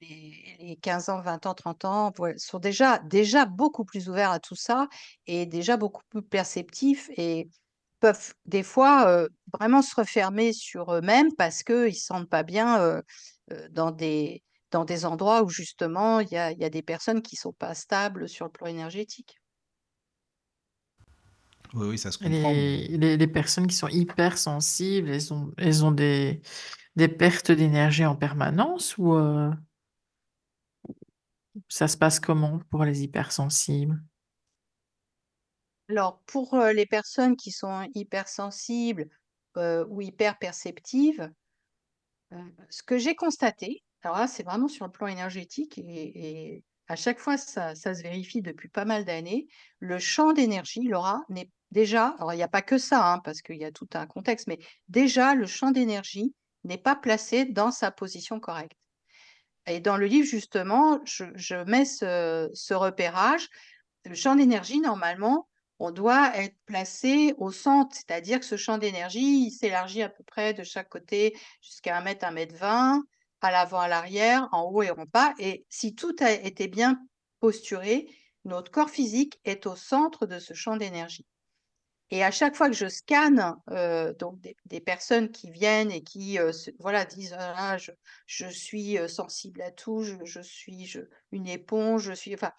[0.00, 4.56] les, 15 ans, 20 ans, 30 ans, sont déjà, déjà beaucoup plus ouverts à tout
[4.56, 4.88] ça
[5.26, 7.48] et déjà beaucoup plus perceptifs et
[8.00, 9.26] peuvent des fois
[9.58, 13.02] vraiment se refermer sur eux-mêmes parce qu'ils ne se sentent pas bien
[13.70, 17.36] dans des dans des endroits où justement il y a, y a, des personnes qui
[17.36, 19.38] ne sont pas stables sur le plan énergétique.
[21.74, 22.50] Oui, oui, ça se comprend.
[22.50, 26.40] Les, les, les personnes qui sont hypersensibles, elles ont, elles ont des,
[26.96, 29.50] des pertes d'énergie en permanence ou euh,
[31.68, 34.02] ça se passe comment pour les hypersensibles?
[35.90, 39.08] Alors, pour euh, les personnes qui sont hypersensibles
[39.56, 41.30] euh, ou hyperperceptives,
[42.32, 42.36] euh,
[42.68, 45.82] ce que j'ai constaté, alors là, c'est vraiment sur le plan énergétique et,
[46.54, 49.46] et à chaque fois, ça, ça se vérifie depuis pas mal d'années,
[49.78, 53.42] le champ d'énergie, Laura, n'est déjà, alors il n'y a pas que ça, hein, parce
[53.42, 54.58] qu'il y a tout un contexte, mais
[54.88, 58.76] déjà, le champ d'énergie n'est pas placé dans sa position correcte.
[59.66, 63.48] Et dans le livre, justement, je, mets ce, ce repérage.
[64.04, 65.48] Le champ d'énergie, normalement,
[65.78, 70.24] on doit être placé au centre, c'est-à-dire que ce champ d'énergie, il s'élargit à peu
[70.24, 73.02] près de chaque côté jusqu'à 1 mètre, 1 mètre 20,
[73.40, 75.34] à l'avant, à l'arrière, en haut et en bas.
[75.38, 77.00] Et si tout a été bien
[77.40, 78.08] posturé,
[78.44, 81.26] notre corps physique est au centre de ce champ d'énergie.
[82.10, 86.38] Et à chaque fois que je scanne euh, donc des, personnes qui viennent et qui
[86.38, 87.90] euh, voilà, disent ah, je,
[88.26, 90.94] je, suis euh, sensible à tout, je, suis
[91.32, 92.34] une éponge, je suis.
[92.34, 92.52] Enfin,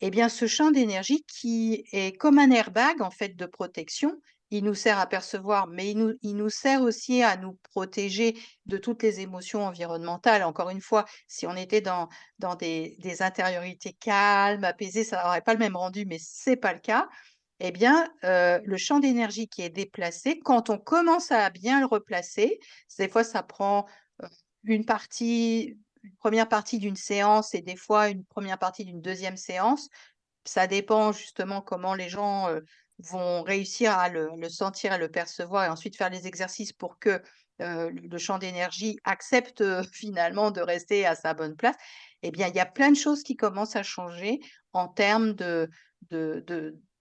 [0.00, 4.64] eh bien, ce champ d'énergie qui est comme un airbag en fait de protection, il
[4.64, 8.36] nous sert à percevoir, mais il nous, il nous sert aussi à nous protéger
[8.66, 10.44] de toutes les émotions environnementales.
[10.44, 15.40] Encore une fois, si on était dans, dans des, des intériorités calmes, apaisées, ça n'aurait
[15.40, 17.08] pas le même rendu, mais c'est pas le cas
[17.64, 21.86] eh bien, euh, le champ d'énergie qui est déplacé, quand on commence à bien le
[21.86, 22.58] replacer,
[22.98, 23.86] des fois ça prend
[24.20, 24.26] euh,
[24.64, 29.36] une partie, une première partie d'une séance et des fois une première partie d'une deuxième
[29.36, 29.88] séance.
[30.44, 32.62] Ça dépend justement comment les gens euh,
[32.98, 37.22] vont réussir à le, sentir, à le percevoir et ensuite faire les exercices pour que
[37.60, 41.76] le champ d'énergie accepte finalement de rester à sa bonne place.
[42.22, 44.40] Eh bien, il y a plein de choses qui commencent à changer
[44.72, 45.70] en termes de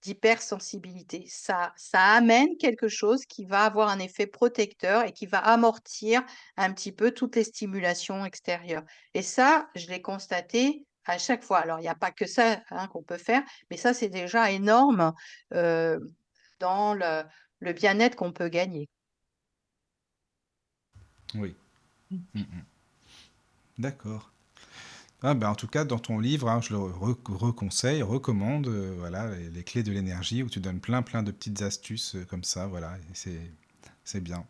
[0.01, 1.25] d'hypersensibilité.
[1.27, 6.23] Ça, ça amène quelque chose qui va avoir un effet protecteur et qui va amortir
[6.57, 8.83] un petit peu toutes les stimulations extérieures.
[9.13, 11.59] Et ça, je l'ai constaté à chaque fois.
[11.59, 14.51] Alors, il n'y a pas que ça hein, qu'on peut faire, mais ça, c'est déjà
[14.51, 15.13] énorme
[15.53, 15.99] euh,
[16.59, 17.23] dans le,
[17.59, 18.89] le bien-être qu'on peut gagner.
[21.35, 21.55] Oui.
[22.09, 22.17] Mmh.
[22.33, 22.43] Mmh.
[23.77, 24.31] D'accord.
[25.23, 29.29] Ah ben en tout cas, dans ton livre, hein, je le reconseille, recommande, euh, voilà,
[29.35, 32.43] les, les, clés de l'énergie, où tu donnes plein, plein de petites astuces euh, comme
[32.43, 34.45] ça, voilà, c'est bien.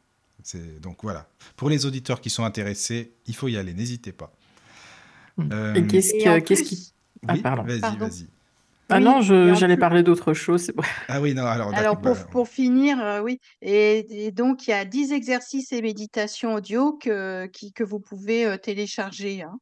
[0.82, 4.34] Donc voilà, pour les auditeurs qui sont intéressés, il faut y aller, n'hésitez pas.
[5.38, 5.49] Mmh.
[5.53, 6.93] Euh, Et qu'est-ce qu qu qui...
[7.28, 7.41] Ah, oui,
[7.80, 8.28] vas-y, vas-y.
[8.89, 9.80] Ah oui, non, j'allais plus...
[9.80, 10.72] parler d'autre chose.
[11.07, 13.39] Ah oui, non, alors Alors, pour, bah, pour finir, euh, oui.
[13.61, 17.99] Et, et, donc, il y a 10 exercices et méditations audio que, qui, que vous
[17.99, 19.43] pouvez euh, télécharger.
[19.43, 19.59] Hein.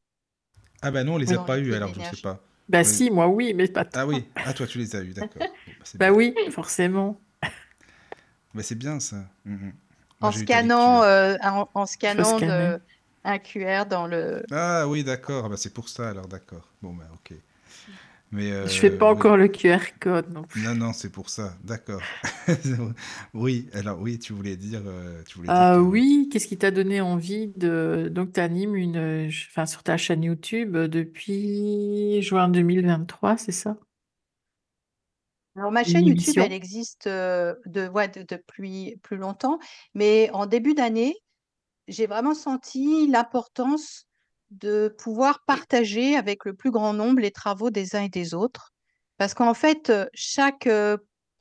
[0.82, 2.42] Ah bah non, on les a pas eu alors je ne sais pas.
[2.70, 2.86] Bah oui.
[2.86, 5.42] si, moi oui, mais pas Ah oui, ah toi tu les as eu, d'accord.
[5.68, 7.20] bah, bah oui, forcément.
[8.56, 9.18] Bah c'est bien ça.
[9.46, 9.74] Mmh, mmh.
[10.22, 12.80] En, scannant, euh, en, en, scannant de,
[13.24, 14.44] un QR dans le.
[14.52, 15.46] Ah oui, d'accord.
[15.46, 16.68] Ah, bah, c'est pour ça alors, d'accord.
[16.82, 17.38] Bon bah ok.
[18.32, 19.40] Mais euh, je fais pas encore oui.
[19.40, 20.62] le QR code non plus.
[20.62, 21.56] Non, non, c'est pour ça.
[21.64, 22.02] D'accord.
[23.34, 24.82] oui, alors oui, tu voulais dire.
[24.86, 25.80] Euh, tu voulais euh, dire que...
[25.80, 28.10] Oui, qu'est-ce qui t'a donné envie de.
[28.12, 29.30] Donc, tu animes une...
[29.50, 33.78] enfin, sur ta chaîne YouTube depuis juin 2023, c'est ça?
[35.60, 39.60] Alors, ma chaîne YouTube, elle existe euh, de, ouais, de, depuis plus longtemps,
[39.94, 41.16] mais en début d'année,
[41.88, 44.08] j'ai vraiment senti l'importance
[44.52, 48.72] de pouvoir partager avec le plus grand nombre les travaux des uns et des autres.
[49.18, 50.68] Parce qu'en fait, chaque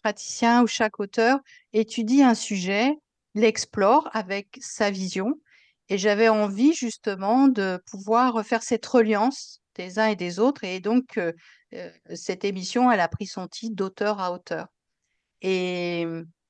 [0.03, 1.39] praticien ou chaque auteur
[1.73, 2.97] étudie un sujet,
[3.35, 5.41] l'explore avec sa vision.
[5.89, 10.65] Et j'avais envie justement de pouvoir faire cette reliance des uns et des autres.
[10.65, 11.33] Et donc, euh,
[12.15, 14.67] cette émission, elle a pris son titre d'auteur à auteur.
[15.41, 16.05] Et,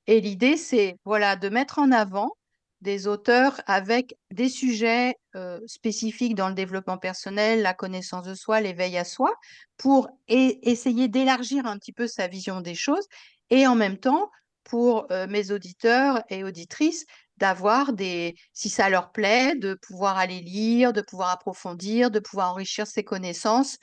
[0.07, 2.33] et l'idée, c'est voilà, de mettre en avant
[2.81, 8.61] des auteurs avec des sujets euh, spécifiques dans le développement personnel, la connaissance de soi,
[8.61, 9.35] l'éveil à soi,
[9.76, 13.07] pour essayer d'élargir un petit peu sa vision des choses
[13.51, 14.31] et en même temps
[14.64, 17.05] pour euh, mes auditeurs et auditrices
[17.37, 22.53] d'avoir des, si ça leur plaît, de pouvoir aller lire, de pouvoir approfondir, de pouvoir
[22.53, 23.79] enrichir ses connaissances.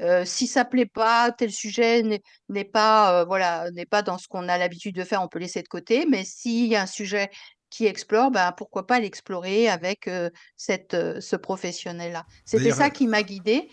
[0.00, 2.02] Euh, si ça plaît pas, tel sujet
[2.48, 5.62] n'est pas, voilà, n'est pas dans ce qu'on a l'habitude de faire, on peut laisser
[5.62, 6.06] de côté.
[6.08, 7.30] Mais s'il y a un sujet
[7.70, 12.26] qui explore, ben, pourquoi pas l'explorer avec euh, cette, euh, ce professionnel-là.
[12.44, 13.68] C'était ça qui m'a guidée.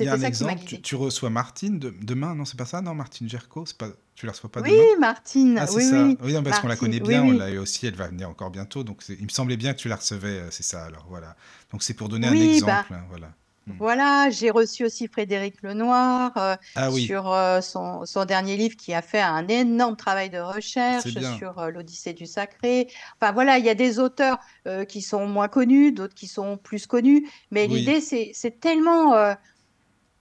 [0.00, 2.80] Il y a un exemple, tu, tu, reçois Martine de, demain, non, c'est pas ça,
[2.80, 4.82] non, Martine Gerco, pas, tu la reçois pas oui, demain?
[4.82, 6.04] Oui, Martine, ah, oui, ça.
[6.04, 6.16] oui.
[6.22, 7.32] Oui, non, parce qu'on la connaît bien, oui.
[7.34, 9.80] on l'a eu aussi, elle va venir encore bientôt, donc il me semblait bien que
[9.80, 11.34] tu la recevais, c'est ça, alors voilà.
[11.72, 13.34] Donc c'est pour donner un exemple, bah, hein, voilà.
[13.78, 18.76] Voilà, j'ai reçu aussi Frédéric Lenoir euh, Ah oui, sur euh, son, son dernier livre
[18.76, 21.08] qui a fait un énorme travail de recherche
[21.38, 22.88] sur euh, l'Odyssée du Sacré.
[23.20, 24.38] Enfin voilà, il y a des auteurs
[24.88, 29.34] qui sont moins connus, d'autres qui sont plus connus, mais Oui, l'idée c'est tellement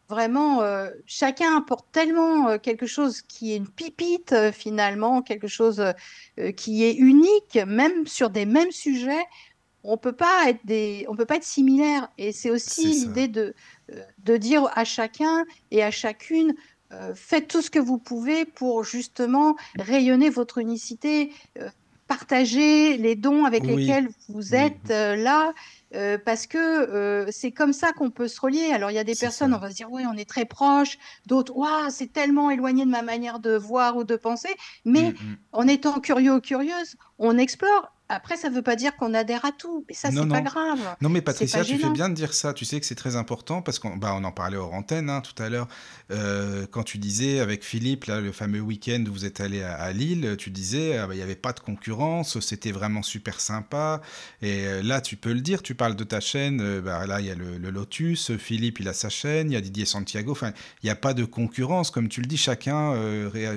[0.10, 5.48] vraiment euh, chacun apporte tellement euh, quelque chose qui est une pipite euh, finalement, quelque
[5.48, 5.84] chose
[6.56, 9.26] qui est unique, même sur des mêmes sujets
[9.88, 12.10] on peut pas être des, on peut pas être similaire.
[12.18, 13.56] Et c'est aussi l'idée de,
[13.94, 16.54] euh, de dire à chacun et à chacune,
[16.94, 21.70] euh, faites tout ce que vous pouvez pour justement rayonner votre unicité, euh,
[22.08, 25.54] partager les dons avec Oui, lesquels vous oui, êtes euh, là.
[25.96, 28.72] euh, parce que euh, c'est comme ça qu'on peut se relier.
[28.74, 29.58] Alors, il y a des personnes, ça.
[29.58, 32.90] on va se dire, oui, on est très proches, d'autres, waouh, c'est tellement éloigné de
[32.90, 34.56] ma manière de voir ou de penser.
[34.96, 35.38] Mm, Mais mm.
[35.54, 37.94] en étant curieux ou curieuse, on explore.
[38.10, 40.80] Après, ça ne veut pas dire qu'on adhère à tout, mais ça, c'est pas grave,
[41.02, 42.54] Non, mais Patricia, tu fais bien de dire ça.
[42.54, 45.22] Tu sais que c'est très important parce qu'on bah, on en parlait hors antenne hein,
[45.22, 45.68] tout à l'heure.
[46.12, 49.74] Euh, quand tu disais avec Philippe, là, le fameux week-end où vous êtes allé à,
[49.76, 53.42] à Lille, tu disais ah, bah, il n'y avait pas de concurrence, c'était vraiment super
[53.42, 54.02] sympa.
[54.42, 56.62] Et euh, là, tu peux le dire, tu parles de ta chaîne.
[56.62, 59.54] euh, bah, là, il y a le, le Lotus, Philippe, il a sa chaîne, il
[59.54, 60.32] y a Didier Santiago.
[60.32, 61.92] Enfin, il n'y a pas de concurrence.
[61.92, 62.96] Comme tu le dis, chacun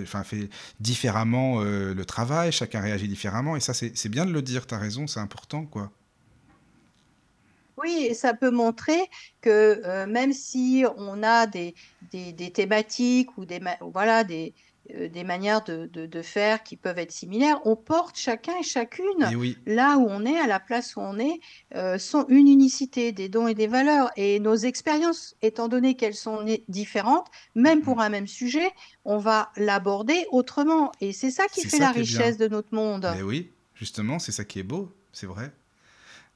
[0.02, 0.48] enfin, fait
[0.80, 3.56] différemment le travail, chacun réagit différemment.
[3.56, 5.90] Et ça, c'est c'est bien de le dire, tu as raison, c'est important, quoi.
[7.76, 9.00] Oui, et ça peut montrer
[9.40, 11.74] que euh, même si on a des,
[12.10, 14.52] des, des thématiques ou des, voilà, des,
[14.94, 18.62] euh, des manières de, de, de faire qui peuvent être similaires, on porte chacun et
[18.62, 21.40] chacune Et oui, là où on est, à la place où on est,
[21.74, 24.10] euh, sont une unicité des dons et des valeurs.
[24.16, 28.70] Et nos expériences, étant donné qu'elles sont différentes, même pour un même sujet,
[29.04, 30.92] on va l'aborder autrement.
[31.00, 32.22] Et c'est ça qui fait ça la qui est bien.
[32.22, 33.08] richesse de notre monde.
[33.14, 33.50] Mais oui,
[33.80, 35.52] justement, c'est ça qui est beau, c'est vrai.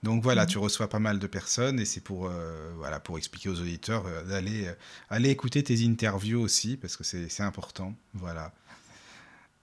[0.02, 0.60] Donc voilà, tu Mhm.
[0.60, 4.22] reçois pas mal de personnes et c'est pour, euh, voilà, pour expliquer aux auditeurs euh,
[4.24, 4.74] d'aller euh,
[5.10, 7.94] aller écouter tes interviews aussi parce que c'est important.
[8.14, 8.52] Voilà.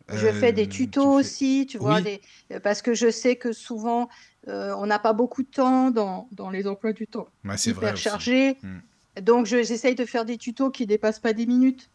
[0.10, 1.16] Je fais des tu tutos fais...
[1.20, 2.22] aussi, tu vois, Oui, des...
[2.64, 4.10] parce que je sais que souvent,
[4.48, 7.28] on n'a pas beaucoup de temps dans, dans les emplois du temps
[7.66, 8.26] vrai hyper aussi.
[8.26, 8.58] chargés.
[8.64, 8.80] Hmm.
[9.22, 11.92] Donc, je- j'essaye de faire des tutos qui dépassent pas 10 minutes,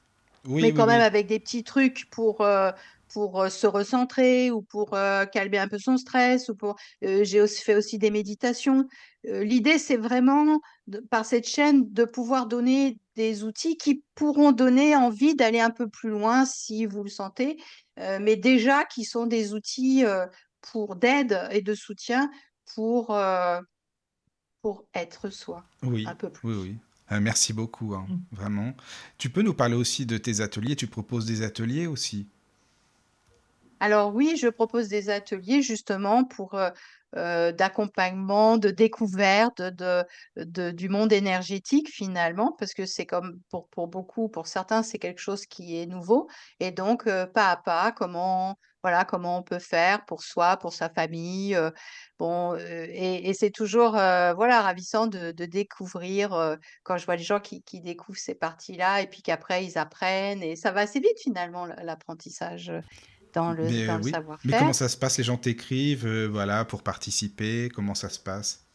[0.46, 2.72] Oui, mais oui, quand même avec des petits trucs pour, euh,
[3.16, 4.90] pour se recentrer ou pour
[5.32, 6.50] calmer un peu son stress.
[6.50, 6.76] Ou pour...
[7.00, 8.86] j'ai aussi fait aussi des méditations.
[9.24, 14.94] L'idée, c'est vraiment, de- par cette chaîne, de pouvoir donner des outils qui pourront donner
[14.94, 17.56] envie d'aller un peu plus loin si vous le sentez,
[17.98, 20.26] euh, mais déjà qui sont des outils euh,
[20.60, 22.30] pour d'aide et de soutien
[22.74, 23.58] pour, euh,
[24.60, 26.54] pour être soi Oui, un peu oui, plus.
[26.54, 26.76] oui.
[27.12, 28.16] Euh, merci beaucoup, hein, Mm.
[28.32, 28.74] vraiment.
[29.16, 30.76] Tu peux nous parler aussi de tes ateliers?
[30.76, 32.28] Tu proposes des ateliers aussi?
[33.80, 36.70] Alors oui, je propose des ateliers justement pour euh,
[37.16, 43.88] euh, d'accompagnement, de découverte de, du monde énergétique finalement, parce que c'est comme pour, pour
[43.88, 46.28] beaucoup, pour certains, c'est quelque chose qui est nouveau.
[46.58, 50.72] Et donc, euh, pas à pas, comment, voilà, comment on peut faire pour soi, pour
[50.72, 51.58] sa famille.
[52.18, 58.18] bon, et, c'est toujours voilà, ravissant de, découvrir quand je vois les gens qui, découvrent
[58.18, 60.42] ces parties-là et puis qu'après ils apprennent.
[60.42, 62.72] Et ça va assez vite finalement, l'apprentissage
[63.36, 64.12] dans le, Mais dans euh, le oui.
[64.44, 65.18] Mais comment ça se passe?
[65.18, 67.68] Les gens t'écrivent, euh, voilà, pour participer.
[67.74, 68.66] Comment ça se passe?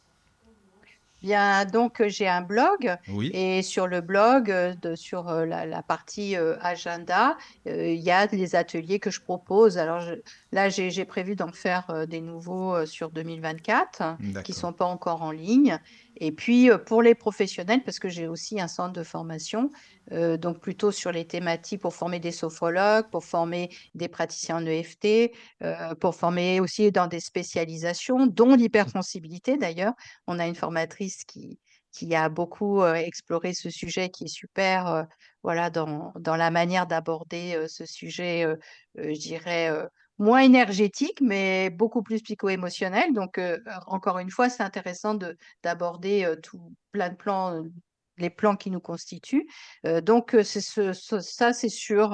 [1.22, 5.46] Bien, donc euh, j'ai un blog Oui, et sur le blog, euh, de, sur euh,
[5.46, 7.38] la, la partie euh, agenda,
[7.68, 9.78] euh, il y a les ateliers que je propose.
[9.78, 10.16] Alors je-
[10.52, 14.56] là, j'ai prévu d'en faire euh, des nouveaux euh, sur 2024 hein, qui d'accord.
[14.56, 15.78] sont pas encore en ligne.
[16.18, 19.70] Et puis euh, pour les professionnels, parce que j'ai aussi un centre de formation,
[20.12, 25.32] donc plutôt sur les thématiques pour former des sophrologues, pour former des praticiens en EFT,
[26.02, 29.94] pour former aussi dans des spécialisations, dont l'hypersensibilité d'ailleurs.
[30.28, 31.60] On a une formatrice qui,
[31.92, 35.04] qui a beaucoup euh, exploré ce sujet, qui est super, euh,
[35.44, 38.46] voilà, dans, dans la manière d'aborder euh, ce sujet,
[38.96, 39.70] je dirais,
[40.22, 43.14] moins énergétique, mais beaucoup plus psycho-émotionnel.
[43.14, 43.58] Donc, euh,
[43.88, 47.64] encore une fois, c'est intéressant de d'aborder euh, tout plein de plans, euh,
[48.18, 49.48] les plans qui nous constituent.
[49.86, 52.12] Euh, donc, c'est ce, ce- ça, c'est sur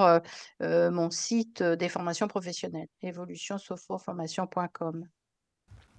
[0.61, 5.05] mon site des formations professionnelles, évolutionsophroformation.com.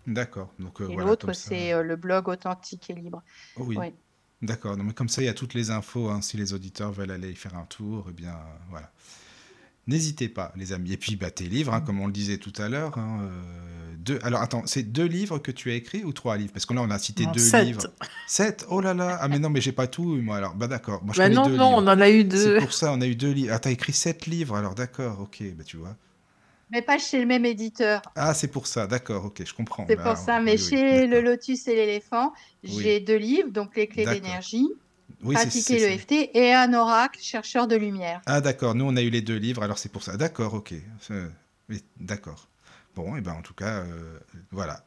[0.07, 0.53] D'accord.
[0.59, 3.23] Donc Et voilà, l'autre, c'est le blog authentique et libre.
[3.57, 3.77] Oh oui.
[4.41, 4.77] D'accord.
[4.77, 6.09] Mais comme ça, il y a toutes les infos.
[6.09, 8.39] hein, si les auditeurs veulent aller y faire un tour, eh bien,
[8.71, 8.91] voilà.
[9.89, 10.93] N'hésitez pas, les amis.
[10.93, 12.97] Et puis, bah, tes livres, hein, comme on le disait tout à l'heure.
[12.99, 14.19] hein, euh, deux...
[14.23, 16.53] Alors, attends, c'est deux livres que tu as écrits ou trois livres?
[16.53, 17.65] Parce que là, on a cité Non, deux sept.
[17.65, 17.89] livres.
[18.27, 18.67] Sept?
[18.69, 20.37] Oh là là Ah, mais non, mais j'ai pas tout, moi.
[20.37, 21.03] Alors, bah d'accord.
[21.05, 21.83] Moi, je Bah non, deux non, livres.
[21.83, 22.59] on en a eu C'est deux.
[22.59, 23.53] pour ça, on a eu deux livres.
[23.55, 25.97] Ah, t'as écrit sept livres, alors d'accord, ok, bah tu vois.
[26.71, 28.03] Mais pas chez le même éditeur.
[28.15, 29.87] Ah, c'est pour ça, d'accord, ok, je comprends.
[29.89, 30.41] C'est Bah, pour alors, ça.
[30.41, 31.21] Mais oui, oui, chez Le.
[31.21, 32.33] Lotus et l'éléphant,
[32.69, 34.21] Oui, j'ai deux livres, donc Les clés d'accord.
[34.23, 34.69] d'énergie
[35.23, 38.21] Oui, Pratiquer l'EFT, et un oracle, chercheur de lumière.
[38.27, 40.17] Ah d'accord, nous on a eu les deux livres, alors c'est pour ça.
[40.17, 40.75] D'accord, ok.
[41.99, 42.49] D'accord.
[42.95, 44.19] Bon, et ben en tout cas, euh,
[44.51, 44.85] voilà.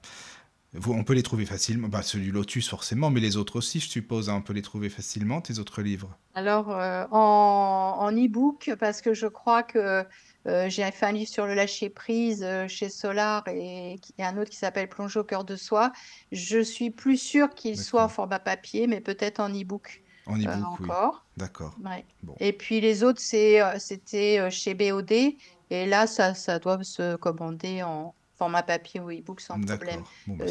[0.88, 1.89] On peut les trouver facilement.
[1.89, 4.29] Bah, celui du Lotus forcément, mais les autres aussi, je suppose.
[4.29, 6.17] hein, on peut les trouver facilement, tes autres livres.
[6.34, 10.05] Alors, euh, en, e-book, parce que je crois que
[10.47, 14.49] euh, j'ai fait un livre sur le lâcher-prise euh, chez Solar et, et un autre
[14.49, 15.91] qui s'appelle Plonger au cœur de soi.
[16.32, 20.43] Je suis plus sûre qu'il soit en format papier, mais peut-être en e-book En euh,
[20.43, 20.86] e-book, oui.
[20.86, 21.26] encore.
[21.38, 21.76] D'accord.
[21.84, 22.05] Ouais.
[22.24, 22.36] Bon.
[22.39, 25.11] Et puis les autres, euh, c'était euh, chez BOD.
[25.11, 30.01] Et là, ça, ça doit se commander en format papier ou e-book sans problème.
[30.28, 30.45] Bon, bah,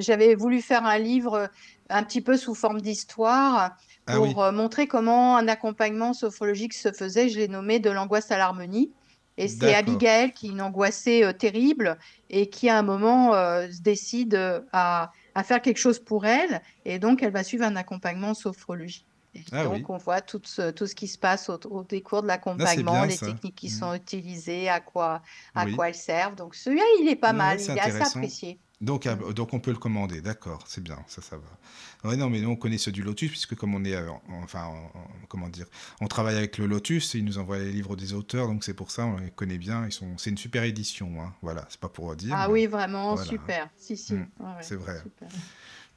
[0.00, 1.48] j'avais voulu faire un livre
[1.88, 3.76] un petit peu sous forme d'histoire
[4.06, 7.28] Ah oui, pour montrer comment un accompagnement sophrologique se faisait.
[7.28, 8.92] Je l'ai nommé De l'angoisse à l'harmonie.
[9.38, 9.74] Et c'est.
[9.74, 11.98] Abigail qui est une angoissée euh, terrible
[12.30, 16.62] et qui à un moment euh, se décide à, à faire quelque chose pour elle.
[16.84, 19.06] Et donc, elle va suivre un accompagnement sophrologique.
[19.34, 19.86] Et Ah donc, oui.
[19.90, 23.04] on voit tout ce, tout ce qui se passe au, au décours de c'est l'accompagnement,
[23.04, 23.26] les ça.
[23.26, 23.70] techniques qui Mm.
[23.70, 25.22] sont utilisées, à quoi,
[25.54, 25.72] à Oui.
[25.72, 26.36] quoi elles servent.
[26.36, 28.60] Donc, celui-là, il est pas mal, il est assez apprécié.
[28.82, 32.08] Donc, ah, donc on peut le commander, d'accord, c'est bien, ça, ça va.
[32.10, 34.42] Ouais, non, mais nous on connaît ceux du Lotus, puisque comme on est, euh, en-
[34.42, 35.64] enfin, en- en- comment dire,
[36.02, 38.74] on travaille avec le Lotus, et ils nous envoient les livres des auteurs, donc c'est
[38.74, 41.80] pour ça, on les connaît bien, ils sont, c'est une super édition, hein, voilà, c'est
[41.80, 43.70] pas pour dire, Ah oui, vraiment, voilà, super.
[43.78, 44.12] Si, si.
[44.12, 45.00] Mm, ouais, c'est vrai.
[45.02, 45.28] super.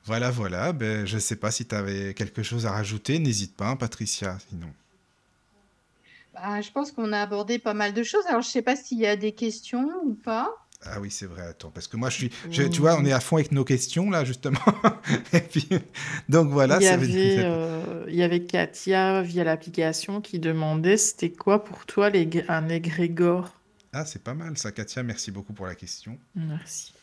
[0.06, 3.68] Voilà, voilà, ben, je sais pas si tu avais quelque chose à rajouter, n'hésite pas,
[3.68, 4.70] hein, Patricia, sinon.
[6.34, 8.26] Bah, je pense qu'on a abordé pas mal de choses.
[8.28, 10.50] Alors, je sais pas s'il y a des questions ou pas.
[10.86, 13.12] Ah oui, c'est vrai, attends, parce que moi je suis, je- tu vois, on est
[13.12, 13.12] Mmh.
[13.12, 14.60] à fond avec nos questions, là, justement,
[15.34, 15.68] et puis,
[16.30, 17.46] donc voilà, Il y ça veut avait, dire...
[17.46, 22.70] euh, il y avait Katia via l'application qui demandait c'était quoi pour toi les, un
[22.70, 23.62] égrégore?
[23.94, 26.18] Ah, c'est pas mal ça, Katia, merci beaucoup pour la question.
[26.34, 26.94] Merci.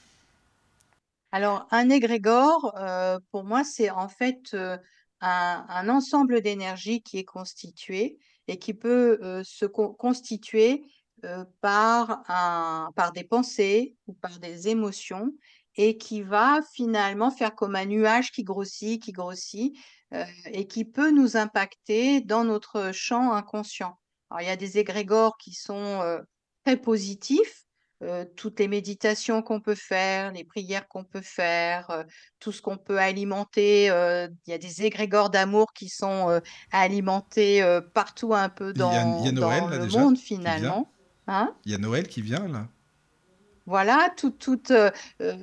[1.32, 4.78] Alors, un égrégore, euh, pour moi, c'est en fait euh,
[5.20, 8.18] un, un ensemble d'énergie qui est constitué
[8.48, 10.84] et qui peut euh, se co- constituer
[11.24, 15.32] euh, par un, par des pensées ou par des émotions
[15.74, 19.74] et qui va finalement faire comme un nuage qui grossit, qui grossit
[20.12, 23.98] euh, et qui peut nous impacter dans notre champ inconscient.
[24.30, 26.18] Alors, il y a des égrégores qui sont euh,
[26.64, 27.62] très positifs
[28.36, 32.04] toutes les méditations qu'on peut faire, les prières qu'on peut faire,
[32.40, 33.86] tout ce qu'on peut alimenter.
[33.86, 39.02] Il y a des égrégores d'amour qui sont alimentés partout un peu Il y a,
[39.20, 40.92] il y dans, a Noël, dans là, le déjà, monde finalement.
[41.26, 41.54] Hein?
[41.64, 42.68] Il y a Noël qui vient, là.
[43.66, 45.36] Voilà, tout, tout, euh, euh,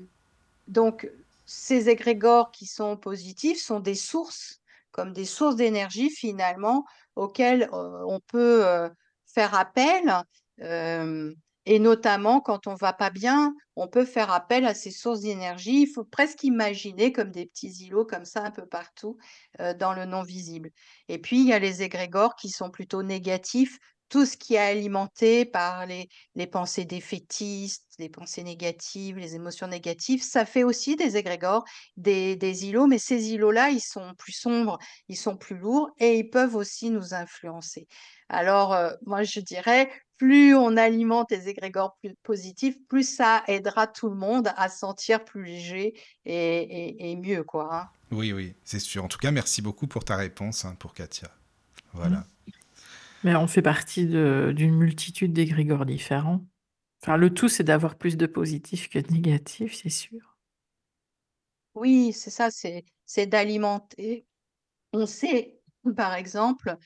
[0.67, 1.09] donc
[1.45, 4.61] ces égrégores qui sont positifs sont des sources,
[4.91, 6.85] comme des sources d'énergie finalement,
[7.17, 8.89] auxquelles euh, on peut euh,
[9.25, 10.23] faire appel.
[11.65, 15.81] et notamment quand on va pas bien, on peut faire appel à ces sources d'énergie.
[15.81, 19.17] Il faut presque imaginer comme des petits îlots comme ça un peu partout
[19.79, 20.71] dans le non visible.
[21.07, 23.79] Et puis il y a les égrégores qui sont plutôt négatifs,
[24.13, 29.67] tout ce qui est alimenté par les les pensées défaitistes, les pensées négatives, les émotions
[29.67, 31.63] négatives, ça fait aussi des égrégores,
[31.97, 36.19] des, des îlots, mais ces îlots-là, ils sont plus sombres, ils sont plus lourds et
[36.19, 37.87] ils peuvent aussi nous influencer.
[38.29, 43.87] Alors, euh, moi, je dirais, plus on alimente les égrégores plus positifs, plus ça aidera
[43.87, 45.93] tout le monde à se sentir plus léger
[46.25, 47.67] et, et- et mieux, quoi.
[47.75, 47.89] hein.
[48.11, 49.03] Oui, oui, c'est sûr.
[49.03, 51.29] En tout cas, merci beaucoup pour ta réponse, hein, pour Katia.
[51.93, 52.19] Voilà.
[52.19, 52.32] Mm.
[53.23, 56.45] Mais on fait partie d'une multitude d'égrégores différents.
[57.01, 60.37] Enfin, le tout, c'est d'avoir plus de positifs que de négatifs, c'est sûr.
[61.75, 64.25] Oui, c'est ça, c'est d'alimenter.
[64.93, 65.59] On sait,
[65.95, 66.77] par exemple,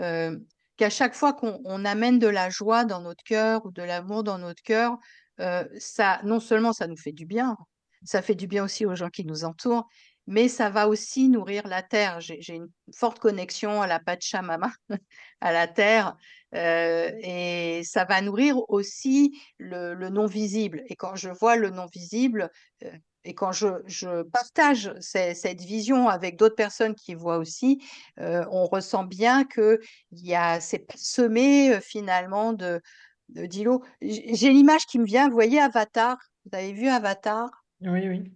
[0.00, 0.38] euh,
[0.76, 4.22] qu'à chaque fois qu'on on amène de la joie dans notre cœur ou de l'amour
[4.22, 4.96] dans notre cœur,
[5.40, 7.56] euh, ça, non seulement ça nous fait du bien,
[8.04, 9.88] ça fait du bien aussi aux gens qui nous entourent,
[10.26, 12.20] mais ça va aussi nourrir la terre.
[12.20, 14.72] J'ai une forte connexion à la Pachamama,
[15.40, 16.16] à la terre,
[16.54, 20.82] euh, et ça va nourrir aussi le, le non visible.
[20.88, 22.50] Et quand je vois le non visible,
[22.84, 22.90] euh,
[23.24, 27.82] et quand je, je partage ce- cette vision avec d'autres personnes qui voient aussi,
[28.20, 29.80] euh, on ressent bien que
[30.12, 32.80] il y a c'est semé finalement de,
[33.28, 33.82] d'îlots.
[34.02, 37.50] J'ai l'image qui me vient, vous voyez Avatar, vous avez vu Avatar?
[37.80, 38.32] Oui, oui.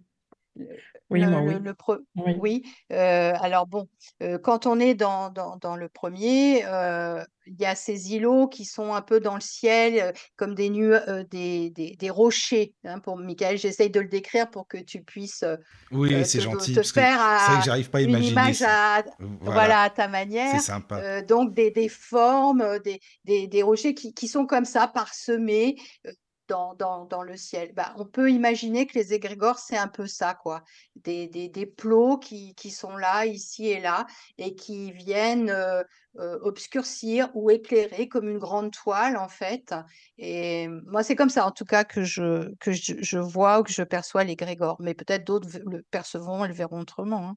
[1.09, 1.55] Oui, le, moi, oui.
[1.59, 2.35] le pre- Oui.
[2.39, 3.87] Oui, euh, alors bon,
[4.21, 8.47] euh, quand on est dans, dans, dans le premier, euh, il y a ces îlots
[8.47, 10.93] qui sont un peu dans le ciel, comme des, nu
[11.31, 12.73] des, des, des rochers.
[12.83, 15.43] hein, pour Michael, j'essaye de le décrire pour que tu puisses
[15.91, 18.41] Oui, c'est te, gentil, te parce faire c'est que à- j'arrive pas à une imaginer
[18.41, 20.59] image à, Voilà, voilà, à ta c'est manière.
[20.59, 20.99] sympa.
[20.99, 25.75] Euh, donc des, des formes, des, des, des rochers qui, qui sont comme ça, parsemés.
[26.49, 27.71] Dans, dans, dans le ciel.
[27.75, 30.63] Bah, on peut imaginer que les égrégores, c'est un peu ça, quoi.
[30.95, 34.07] Des, des, des plots qui, qui sont là, ici et là,
[34.39, 35.83] et qui viennent euh,
[36.17, 39.75] euh, obscurcir ou éclairer comme une grande toile, en fait.
[40.17, 43.63] Et moi, c'est comme ça, en tout cas, que je, que je, je vois ou
[43.63, 44.77] que je perçois l'égrégore.
[44.79, 47.29] Mais peut-être d'autres le percevront et le verront autrement.
[47.29, 47.35] hein.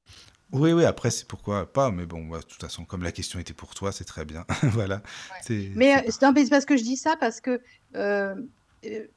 [0.53, 3.39] Oui, oui, après, c'est pourquoi pas, mais bon, bah, de toute façon, comme la question
[3.39, 4.45] était pour toi, c'est très bien.
[4.63, 5.03] voilà.
[5.49, 7.63] Mais, c'est euh, parce que je dis ça parce que,
[7.97, 8.35] euh,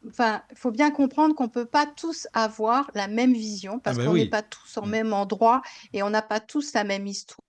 [0.08, 3.98] enfin, il faut bien comprendre qu'on peut pas tous avoir la même vision Ah parce
[3.98, 4.30] bah qu'on n'est oui.
[4.30, 4.90] pas tous au Mm.
[4.90, 5.62] même endroit
[5.94, 7.40] et on n'a pas tous la même histoire.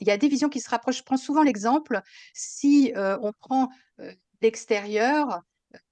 [0.00, 0.98] Il y a des visions qui se rapprochent.
[0.98, 2.02] Je prends souvent l'exemple,
[2.34, 3.70] si euh, on prend
[4.00, 4.12] euh,
[4.42, 5.40] l'extérieur,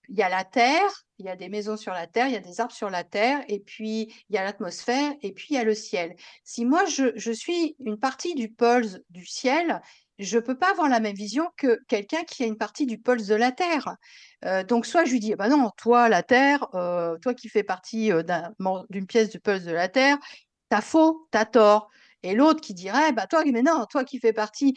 [0.08, 2.36] il y a la terre, il y a des maisons sur la terre, il y
[2.36, 5.54] a des arbres sur la terre, et puis il y a l'atmosphère, et puis il
[5.54, 6.16] y a le ciel.
[6.44, 9.82] Si moi je, je suis une partie du pulse du ciel,
[10.20, 13.26] je peux pas avoir la même vision que quelqu'un qui a une partie du pulse
[13.26, 13.96] de la terre.
[14.44, 17.62] Euh, donc soit je lui dis, bah non, toi la terre, euh, toi qui fais
[17.62, 18.22] partie euh,
[18.90, 20.18] d'une pièce du pulse de la terre,
[20.68, 21.90] t'as faux, t'as tort.
[22.22, 24.74] Et l'autre qui dirait, bah toi, mais non, toi qui fais partie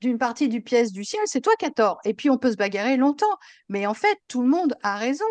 [0.00, 2.00] d'une partie du pièce du ciel, c'est toi qui as tort.
[2.04, 3.36] Et puis on peut se bagarrer longtemps.
[3.68, 5.24] Mais en fait, tout le monde a raison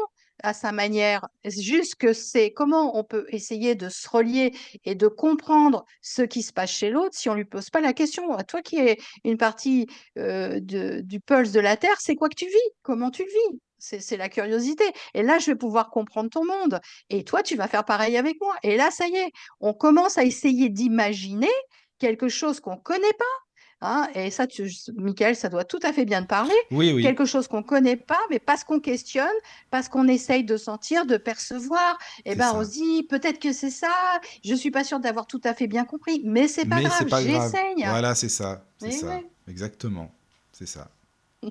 [0.43, 1.27] à sa manière.
[1.45, 4.53] Juste que c'est comment on peut essayer de se relier
[4.85, 7.93] et de comprendre ce qui se passe chez l'autre si on lui pose pas la
[7.93, 8.35] question.
[8.47, 9.87] Toi qui es une partie
[10.17, 12.69] euh, du pulse de la Terre, c'est quoi que tu vis?
[12.81, 13.59] Comment tu le vis?
[13.79, 14.83] C'est la curiosité.
[15.13, 16.81] Et là, je vais pouvoir comprendre ton monde.
[17.09, 18.53] Et toi, tu vas faire pareil avec moi.
[18.61, 19.31] Et là, ça y est,
[19.61, 21.47] on commence à essayer d'imaginer
[21.97, 23.25] quelque chose qu'on connaît pas
[23.82, 26.53] Hein, et ça, tu, Michael, ça doit tout à fait bien te parler.
[26.71, 27.01] Oui, oui.
[27.01, 29.27] Quelque chose qu'on ne connaît pas, mais parce qu'on questionne,
[29.71, 32.57] parce qu'on essaye de sentir, de percevoir, et C'est ben ça.
[32.57, 33.88] on se dit peut-être que c'est ça.
[34.43, 36.95] Je suis pas sûre d'avoir tout à fait bien compris, mais c'est pas Mais grave,
[36.99, 37.51] c'est pas grave.
[37.51, 37.75] j'essaye.
[37.86, 38.65] Voilà, c'est ça.
[38.80, 39.07] C'est Mais ça.
[39.07, 39.25] ouais.
[39.47, 40.11] Exactement.
[40.51, 40.89] C'est ça.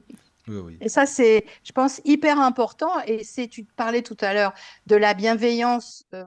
[0.50, 0.78] Oui, oui.
[0.80, 2.90] Et ça, c'est, je pense, hyper important.
[3.06, 4.54] Et c'est, tu parlais tout à l'heure
[4.86, 6.24] de la bienveillance, euh,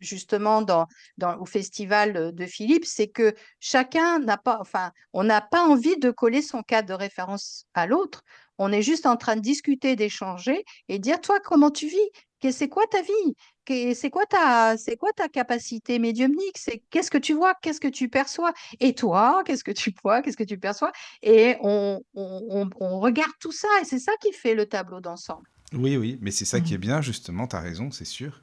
[0.00, 0.86] justement, dans,
[1.16, 5.96] dans, au festival de Philippe, c'est que chacun n'a pas, enfin, on n'a pas envie
[5.98, 8.22] de coller son cadre de référence à l'autre.
[8.58, 12.10] On est juste en train de discuter, d'échanger et dire, toi, comment tu vis?
[12.40, 13.34] Que- C'est quoi ta vie?
[13.64, 16.56] Que- C'est quoi ta, c'est quoi ta capacité médiumnique?
[16.58, 17.54] C'est qu'est-ce que tu vois?
[17.62, 18.52] Qu'est-ce que tu perçois?
[18.80, 20.22] Et toi, qu'est-ce que tu vois?
[20.22, 20.92] Qu'est-ce que tu perçois?
[21.22, 25.00] Et on, on, on- on regarde tout ça et c'est ça qui fait le tableau
[25.00, 25.48] d'ensemble.
[25.72, 26.18] Oui, oui.
[26.22, 26.82] Mais c'est ça qui est Mhm.
[26.82, 27.46] bien, justement.
[27.46, 28.42] Tu as raison, c'est sûr.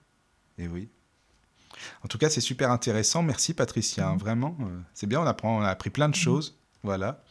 [0.57, 0.89] Et oui.
[2.03, 3.21] En tout cas, c'est super intéressant.
[3.23, 4.07] Merci, Patricia.
[4.07, 4.19] hein, Mhm.
[4.19, 4.57] Vraiment.
[4.61, 5.21] euh, c'est bien.
[5.21, 6.21] On apprend, on a appris plein de Mhm.
[6.21, 6.57] choses.
[6.83, 7.23] Voilà.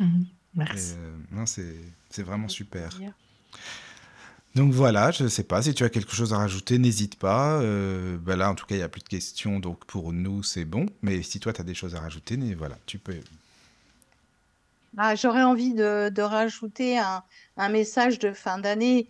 [0.00, 0.24] Mhm.
[0.24, 0.94] Et, Merci.
[0.98, 1.76] euh, non, c'est
[2.10, 2.90] c'est vraiment super.
[4.54, 7.58] Donc voilà, je ne sais pas si tu as quelque chose à rajouter, n'hésite pas.
[7.62, 10.42] Euh, ben là, en tout cas, il n'y a plus de questions, donc pour nous,
[10.42, 10.84] c'est bon.
[11.00, 13.14] Mais si toi, tu as des choses à rajouter, voilà, tu peux.
[14.98, 17.22] Ah, j'aurais envie de, de rajouter un,
[17.56, 19.08] un message de fin d'année.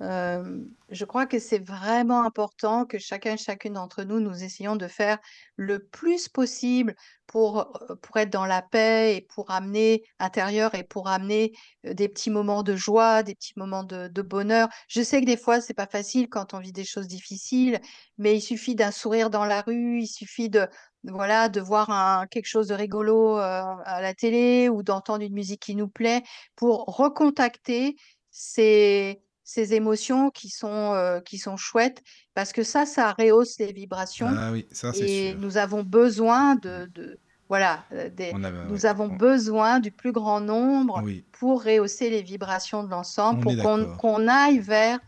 [0.00, 4.88] Je crois que c'est vraiment important que chacun et chacune d'entre nous, nous essayons de
[4.88, 5.18] faire
[5.56, 6.94] le plus possible
[7.26, 7.72] pour,
[8.02, 11.52] pour être dans la paix et pour amener intérieur et pour amener
[11.84, 14.68] des petits moments de joie, des petits moments de, bonheur.
[14.88, 17.80] Je sais que des fois, c'est pas facile quand on vit des choses difficiles,
[18.18, 20.66] mais il suffit d'un sourire dans la rue, il suffit de,
[21.04, 25.74] voilà, de voir quelque chose de rigolo à la télé ou d'entendre une musique qui
[25.74, 26.22] nous plaît
[26.56, 27.96] pour recontacter
[28.30, 32.02] ces, ces émotions qui sont, euh, qui sont chouettes
[32.34, 35.38] parce que ça, ça rehausse les vibrations Ah oui, ça, c'est et sûr.
[35.38, 37.18] nous avons besoin de, de
[37.48, 41.64] voilà, euh, des, On nous ouais, avons on- besoin du plus grand nombre Oui, pour
[41.64, 43.98] rehausser les vibrations de l'ensemble, On pour qu'on d'accord.
[43.98, 44.98] qu'on aille vers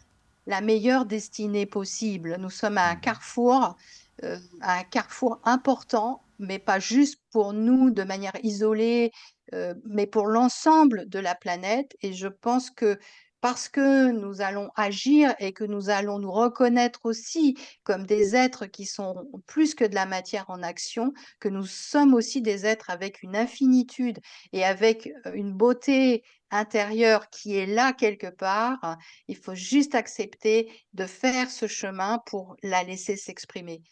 [0.47, 2.37] la meilleure destinée possible.
[2.39, 2.97] Nous sommes à un Mhm.
[2.97, 3.76] carrefour,
[4.24, 9.11] euh, à un carrefour important, mais pas juste pour nous de manière isolée,
[9.55, 11.97] euh, mais pour l'ensemble de la planète.
[12.03, 12.99] Et je pense que
[13.45, 18.64] parce que nous allons agir et que nous allons nous reconnaître aussi comme des êtres
[18.64, 22.88] qui sont plus que de la matière en action, que nous sommes aussi des êtres
[22.88, 24.18] avec une infinitude
[24.55, 28.97] et avec euh, une beauté intérieure qui est là quelque part,
[29.28, 33.82] il faut juste accepter de faire ce chemin pour la laisser s'exprimer.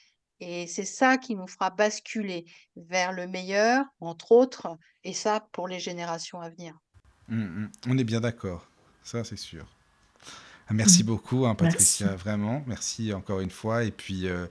[0.41, 2.47] Et c'est ça qui nous fera basculer
[2.77, 6.75] vers le meilleur, entre autres, et ça pour les générations à venir.
[7.29, 7.71] Mm, mm.
[7.89, 8.72] on est bien d'accord.
[9.05, 9.65] Ça, c'est sûr.
[10.69, 11.07] Ah, Merci Mhm.
[11.07, 12.23] beaucoup, hein, Patricia, Merci.
[12.23, 12.63] vraiment.
[12.67, 13.85] Merci encore une fois.
[13.85, 14.47] Et puis, euh,